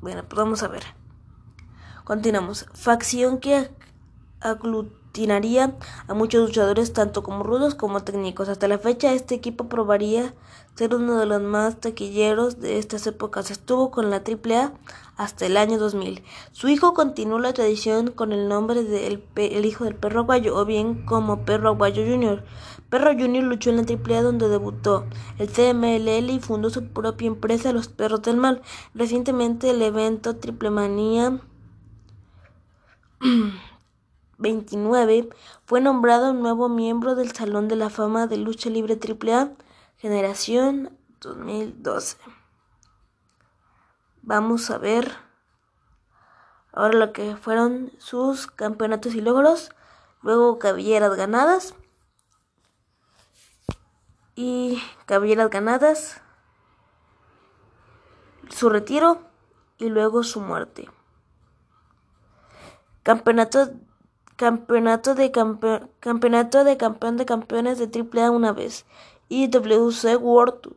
bueno, 0.04 0.24
pues 0.28 0.38
vamos 0.38 0.64
a 0.64 0.68
ver. 0.68 0.84
Continuamos. 2.04 2.68
Facción 2.74 3.40
que 3.40 3.72
a 6.08 6.14
muchos 6.16 6.48
luchadores 6.48 6.92
tanto 6.92 7.22
como 7.22 7.44
rudos 7.44 7.76
como 7.76 8.04
técnicos. 8.04 8.50
Hasta 8.50 8.68
la 8.68 8.80
fecha 8.80 9.14
este 9.14 9.36
equipo 9.36 9.70
probaría 9.70 10.34
ser 10.74 10.96
uno 10.96 11.20
de 11.20 11.28
los 11.28 11.40
más 11.40 11.80
taquilleros 11.80 12.60
de 12.60 12.80
estas 12.80 13.06
épocas. 13.06 13.52
Estuvo 13.52 13.92
con 13.92 14.10
la 14.10 14.24
AAA 14.24 14.74
hasta 15.16 15.46
el 15.46 15.58
año 15.58 15.78
2000. 15.78 16.24
Su 16.52 16.68
hijo 16.68 16.96
continuó 16.96 17.38
la 17.38 17.54
tradición 17.54 18.10
con 18.10 18.32
el 18.32 18.48
nombre 18.48 18.84
de 18.84 19.22
el, 19.36 19.66
hijo 19.66 19.84
del 19.84 19.96
perro 19.96 20.22
aguayo 20.22 20.56
o 20.56 20.66
bien 20.66 21.06
como 21.06 21.46
perro 21.46 21.70
aguayo 21.70 22.04
junior. 22.04 22.44
Perro 22.90 23.12
Junior 23.14 23.44
luchó 23.44 23.70
en 23.70 23.78
la 23.78 23.84
AAA 23.84 24.24
donde 24.24 24.50
debutó 24.50 25.06
el 25.38 25.48
CMLL 25.48 26.30
y 26.32 26.40
fundó 26.40 26.70
su 26.72 26.88
propia 26.88 27.28
empresa 27.28 27.72
Los 27.72 27.88
Perros 27.88 28.24
del 28.24 28.38
Mal. 28.38 28.62
Recientemente 28.94 29.70
el 29.70 29.82
evento 29.82 30.36
Triple 30.38 30.70
Manía 30.70 31.40
29 34.44 35.30
fue 35.66 35.80
nombrado 35.80 36.34
nuevo 36.34 36.68
miembro 36.68 37.16
del 37.16 37.32
Salón 37.32 37.70
de 37.70 37.78
la 37.78 37.90
Fama 37.90 38.28
de 38.28 38.36
Lucha 38.36 38.70
Libre 38.70 39.00
AAA 39.00 39.52
Generación 39.96 40.98
2012. 41.22 42.18
Vamos 44.22 44.70
a 44.70 44.78
ver 44.78 45.14
ahora 46.74 46.98
lo 46.98 47.14
que 47.14 47.38
fueron 47.38 47.94
sus 48.00 48.48
campeonatos 48.48 49.16
y 49.16 49.22
logros, 49.22 49.72
luego 50.22 50.60
cabelleras 50.60 51.16
ganadas 51.16 51.74
y 54.36 54.84
cabelleras 55.06 55.50
ganadas, 55.50 56.22
su 58.50 58.70
retiro 58.70 59.22
y 59.78 59.88
luego 59.88 60.22
su 60.24 60.42
muerte. 60.42 60.90
Campeonato, 63.04 63.70
campeonato, 64.36 65.16
de, 65.16 65.32
campeonato 65.32 66.64
de 66.64 66.78
campeón 66.78 67.18
de 67.18 67.26
campeones 67.26 67.80
de 67.80 67.90
AAA 67.90 68.32
una 68.32 68.52
vez. 68.52 68.86
Y 69.30 69.48
WC 69.48 70.16
World, 70.18 70.76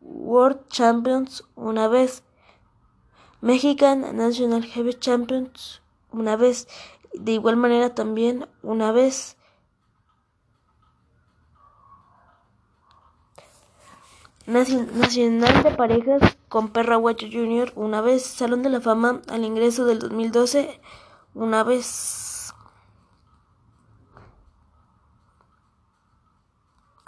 World 0.00 0.66
Champions 0.68 1.44
una 1.54 1.88
vez. 1.88 2.22
Mexican 3.40 4.16
National 4.16 4.64
Heavy 4.64 4.94
Champions 4.94 5.82
una 6.10 6.36
vez. 6.36 6.68
De 7.14 7.32
igual 7.32 7.56
manera 7.56 7.94
también 7.94 8.48
una 8.62 8.92
vez. 8.92 9.36
Nacional 14.46 15.62
de 15.62 15.72
Parejas 15.72 16.38
con 16.48 16.70
Perra 16.70 16.96
Guacho 16.96 17.26
Jr. 17.30 17.72
una 17.76 18.00
vez. 18.00 18.22
Salón 18.24 18.62
de 18.62 18.70
la 18.70 18.80
Fama 18.80 19.20
al 19.28 19.44
ingreso 19.44 19.84
del 19.84 19.98
2012 19.98 20.80
una 21.34 21.62
vez. 21.64 22.27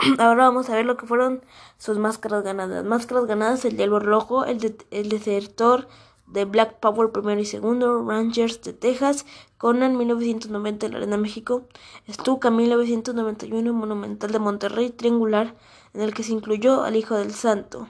Ahora 0.18 0.44
vamos 0.44 0.70
a 0.70 0.74
ver 0.74 0.86
lo 0.86 0.96
que 0.96 1.06
fueron 1.06 1.44
sus 1.78 1.98
máscaras 1.98 2.42
ganadas. 2.42 2.84
Máscaras 2.84 3.26
ganadas, 3.26 3.64
el 3.64 3.76
Hielo 3.76 3.98
Rojo, 3.98 4.44
el, 4.44 4.58
de, 4.58 4.76
el 4.90 5.08
Desertor 5.08 5.88
de 6.26 6.44
Black 6.44 6.78
Power 6.78 7.10
primero 7.10 7.40
y 7.40 7.44
segundo, 7.44 8.04
Rangers 8.06 8.62
de 8.62 8.72
Texas, 8.72 9.26
Conan 9.58 9.96
1990 9.96 10.86
en 10.86 10.92
la 10.92 10.98
Arena 10.98 11.16
México, 11.16 11.66
Stuka 12.08 12.50
1991 12.50 13.72
Monumental 13.72 14.30
de 14.30 14.38
Monterrey, 14.38 14.90
Triangular, 14.90 15.56
en 15.92 16.02
el 16.02 16.14
que 16.14 16.22
se 16.22 16.32
incluyó 16.32 16.84
al 16.84 16.96
Hijo 16.96 17.16
del 17.16 17.32
Santo. 17.32 17.88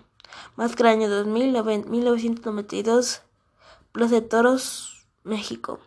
Máscara 0.56 0.90
año 0.90 1.08
2000, 1.08 1.86
1992, 1.86 3.22
Plaza 3.92 4.14
de 4.14 4.22
Toros, 4.22 5.06
México. 5.22 5.80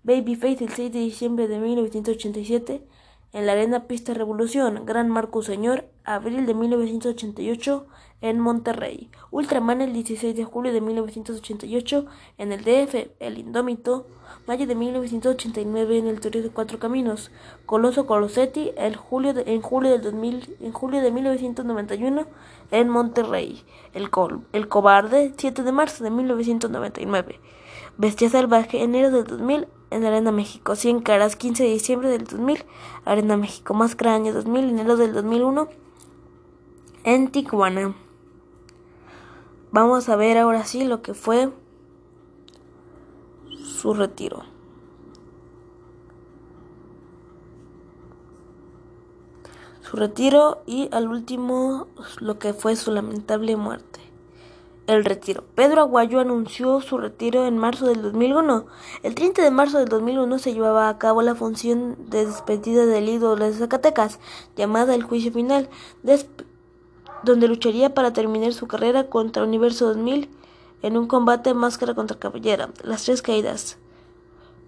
Babyface 0.02 0.64
el 0.64 0.72
6 0.72 0.90
de 0.90 0.98
diciembre 0.98 1.46
de 1.46 1.58
1987 1.58 2.88
en 3.32 3.46
la 3.46 3.52
Arena 3.52 3.86
Pista 3.86 4.12
Revolución, 4.12 4.84
Gran 4.84 5.08
Marco 5.08 5.42
Señor, 5.42 5.86
abril 6.04 6.44
de 6.44 6.54
1988 6.54 7.86
en 8.20 8.38
Monterrey, 8.38 9.10
Ultraman 9.30 9.80
el 9.80 9.92
16 9.92 10.36
de 10.36 10.44
julio 10.44 10.72
de 10.72 10.80
1988 10.80 12.06
en 12.38 12.52
el 12.52 12.62
DF, 12.62 13.10
El 13.20 13.38
Indómito, 13.38 14.06
mayo 14.46 14.66
de 14.66 14.74
1989 14.74 15.98
en 15.98 16.06
el 16.06 16.20
Toreo 16.20 16.42
de 16.42 16.50
Cuatro 16.50 16.78
Caminos, 16.78 17.30
Coloso 17.66 18.06
Colosetti 18.06 18.72
el 18.76 18.96
julio 18.96 19.34
en 19.46 19.60
julio 19.62 19.90
del 19.92 20.02
2000, 20.02 20.56
en 20.60 20.72
julio 20.72 21.00
de 21.00 21.10
1991 21.10 22.26
en 22.70 22.88
Monterrey, 22.88 23.64
El, 23.94 24.08
el 24.52 24.68
Cobarde 24.68 25.32
7 25.36 25.62
de 25.62 25.72
marzo 25.72 26.04
de 26.04 26.10
1999. 26.10 27.40
Bestia 27.98 28.30
Salvaje, 28.30 28.82
enero 28.82 29.10
del 29.10 29.24
2000, 29.24 29.66
en 29.92 30.04
Arena 30.04 30.32
México. 30.32 30.74
100 30.74 31.00
Caras, 31.00 31.36
15 31.36 31.64
de 31.64 31.70
diciembre 31.70 32.08
del 32.08 32.24
2000, 32.24 32.64
Arena 33.04 33.36
México. 33.36 33.74
Máscara, 33.74 34.14
año 34.14 34.32
2000, 34.32 34.70
enero 34.70 34.96
del 34.96 35.12
2001, 35.12 35.68
en 37.04 37.30
Tijuana. 37.30 37.94
Vamos 39.70 40.08
a 40.08 40.16
ver 40.16 40.38
ahora 40.38 40.64
sí 40.64 40.84
lo 40.84 41.02
que 41.02 41.14
fue 41.14 41.50
su 43.62 43.94
retiro. 43.94 44.44
Su 49.80 49.96
retiro 49.96 50.62
y 50.66 50.88
al 50.92 51.08
último 51.08 51.86
lo 52.18 52.38
que 52.38 52.54
fue 52.54 52.76
su 52.76 52.90
lamentable 52.90 53.56
muerte 53.56 53.91
el 54.86 55.04
retiro. 55.04 55.44
Pedro 55.54 55.82
Aguayo 55.82 56.20
anunció 56.20 56.80
su 56.80 56.98
retiro 56.98 57.46
en 57.46 57.58
marzo 57.58 57.86
del 57.86 58.02
2001. 58.02 58.66
El 59.02 59.14
30 59.14 59.42
de 59.42 59.50
marzo 59.50 59.78
del 59.78 59.88
2001 59.88 60.38
se 60.38 60.52
llevaba 60.52 60.88
a 60.88 60.98
cabo 60.98 61.22
la 61.22 61.34
función 61.34 61.96
de 62.10 62.26
despedida 62.26 62.86
del 62.86 63.08
ídolo 63.08 63.44
de 63.44 63.52
Zacatecas, 63.52 64.18
llamada 64.56 64.94
El 64.94 65.02
Juicio 65.02 65.32
Final, 65.32 65.68
donde 67.22 67.48
lucharía 67.48 67.94
para 67.94 68.12
terminar 68.12 68.52
su 68.52 68.66
carrera 68.66 69.08
contra 69.08 69.44
Universo 69.44 69.86
2000 69.88 70.28
en 70.82 70.96
un 70.96 71.06
combate 71.06 71.54
máscara 71.54 71.94
contra 71.94 72.18
cabellera. 72.18 72.70
Las 72.82 73.04
tres 73.04 73.22
caídas. 73.22 73.78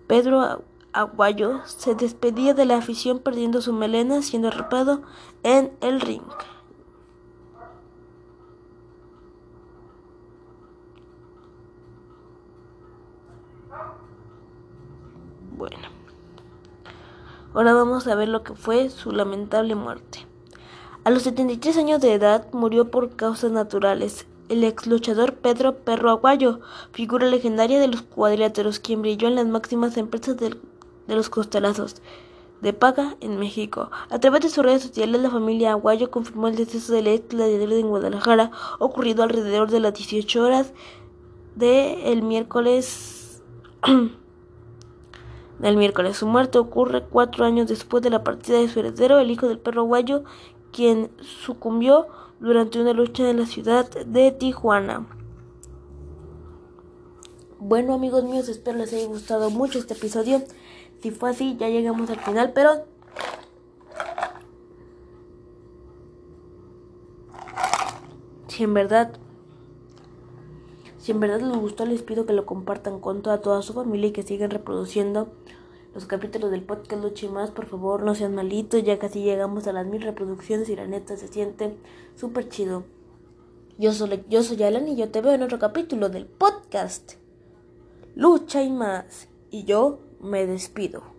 Pedro 0.07 0.63
Aguayo 0.93 1.61
se 1.65 1.97
despedía 1.97 2.55
de 2.55 2.67
la 2.67 2.77
afición 2.77 3.19
perdiendo 3.19 3.61
su 3.61 3.73
melena 3.73 4.23
siendo 4.23 4.49
arropado 4.49 5.03
en 5.43 5.73
el 5.81 6.01
ring. 6.01 6.23
Bueno, 15.57 15.77
ahora 17.55 17.75
vamos 17.75 18.09
a 18.09 18.17
ver 18.17 18.29
lo 18.29 18.43
que 18.43 18.55
fue 18.55 18.91
su 18.91 19.13
lamentable 19.13 19.77
muerte. 19.77 20.27
A 21.05 21.11
los 21.11 21.23
73 21.23 21.77
años 21.77 22.01
de 22.01 22.13
edad 22.13 22.47
murió 22.53 22.91
por 22.91 23.15
causas 23.15 23.53
naturales 23.53 24.27
el 24.49 24.65
ex 24.65 24.87
luchador 24.89 25.35
Pedro 25.35 25.77
Perro 25.77 26.11
Aguayo, 26.11 26.61
figura 26.93 27.27
legendaria 27.27 27.79
de 27.79 27.87
los 27.87 28.03
cuadriláteros, 28.03 28.81
quien 28.81 29.03
brilló 29.03 29.29
en 29.29 29.37
las 29.37 29.47
máximas 29.47 29.97
empresas 29.97 30.37
de 30.37 30.57
los 31.07 31.31
costalazos 31.31 32.03
de 32.61 32.73
paga 32.73 33.17
en 33.21 33.39
México. 33.39 33.91
A 34.11 34.19
través 34.19 34.41
de 34.41 34.49
sus 34.49 34.65
redes 34.65 34.83
sociales, 34.83 35.21
la 35.21 35.31
familia 35.31 35.73
Aguayo 35.73 36.11
confirmó 36.11 36.49
el 36.49 36.57
deceso 36.57 36.93
del 36.93 37.07
ex 37.07 37.29
gladiador 37.29 37.73
en 37.75 37.89
Guadalajara, 37.89 38.51
ocurrido 38.81 39.23
alrededor 39.23 39.71
de 39.71 39.81
las 39.81 39.95
18 39.95 40.43
horas 40.43 40.73
del 41.55 42.23
miércoles. 42.23 43.43
del 45.59 45.77
miércoles. 45.77 46.17
Su 46.17 46.27
muerte 46.27 46.59
ocurre 46.59 47.03
cuatro 47.03 47.45
años 47.45 47.69
después 47.69 48.03
de 48.03 48.11
la 48.11 48.25
partida 48.25 48.59
de 48.59 48.69
su 48.69 48.81
heredero, 48.81 49.19
el 49.19 49.31
hijo 49.31 49.49
del 49.49 49.59
perro 49.59 49.83
Aguayo, 49.83 50.25
quien 50.73 51.11
sucumbió 51.21 52.07
durante 52.41 52.81
una 52.81 52.93
lucha 52.93 53.29
en 53.31 53.39
la 53.41 53.47
ciudad 53.47 53.89
de 53.91 54.33
Tijuana. 54.33 55.07
Bueno 57.59 57.95
amigos 57.95 58.25
míos, 58.25 58.49
espero 58.49 58.79
les 58.79 58.93
haya 58.93 59.07
gustado 59.07 59.49
mucho 59.51 59.79
este 59.79 59.95
episodio. 59.95 60.43
Si 61.01 61.11
fue 61.11 61.31
así, 61.31 61.57
ya 61.59 61.69
llegamos 61.69 62.11
al 62.11 62.21
final, 62.21 62.53
pero... 62.53 62.85
Si 68.49 68.65
en 68.65 68.75
verdad... 68.75 69.19
Si 71.05 71.13
en 71.13 71.21
verdad 71.21 71.43
les 71.43 71.59
gustó, 71.59 71.85
les 71.85 72.01
pido 72.01 72.25
que 72.25 72.33
lo 72.33 72.47
compartan 72.47 72.99
con 72.99 73.21
toda, 73.21 73.43
toda 73.43 73.61
su 73.61 73.75
familia 73.75 74.09
y 74.09 74.13
que 74.13 74.23
sigan 74.23 74.49
reproduciendo 74.49 75.29
los 75.95 76.07
capítulos 76.07 76.51
del 76.51 76.63
podcast 76.63 77.03
Lucha 77.03 77.27
y 77.27 77.29
más. 77.29 77.51
Por 77.51 77.67
favor, 77.67 78.03
no 78.03 78.15
sean 78.15 78.35
malitos, 78.35 78.83
ya 78.83 78.99
casi 78.99 79.23
llegamos 79.23 79.67
a 79.67 79.75
las 79.75 79.87
mil 79.87 80.01
reproducciones 80.01 80.71
y 80.71 80.77
la 80.77 80.87
neta 80.87 81.19
se 81.19 81.29
siente 81.29 81.77
súper 82.17 82.49
chido. 82.49 82.85
Yo 83.77 83.93
soy, 83.93 84.25
yo 84.31 84.43
soy 84.43 84.63
Alan 84.63 84.89
y 84.89 84.97
yo 84.97 85.11
te 85.11 85.21
veo 85.21 85.35
en 85.35 85.43
otro 85.43 85.59
capítulo 85.59 86.09
del 86.09 86.25
podcast 86.25 87.17
Lucha 88.15 88.63
y 88.63 88.71
más. 88.71 89.29
Y 89.51 89.65
yo 89.65 89.99
me 90.23 90.47
despido. 90.47 91.14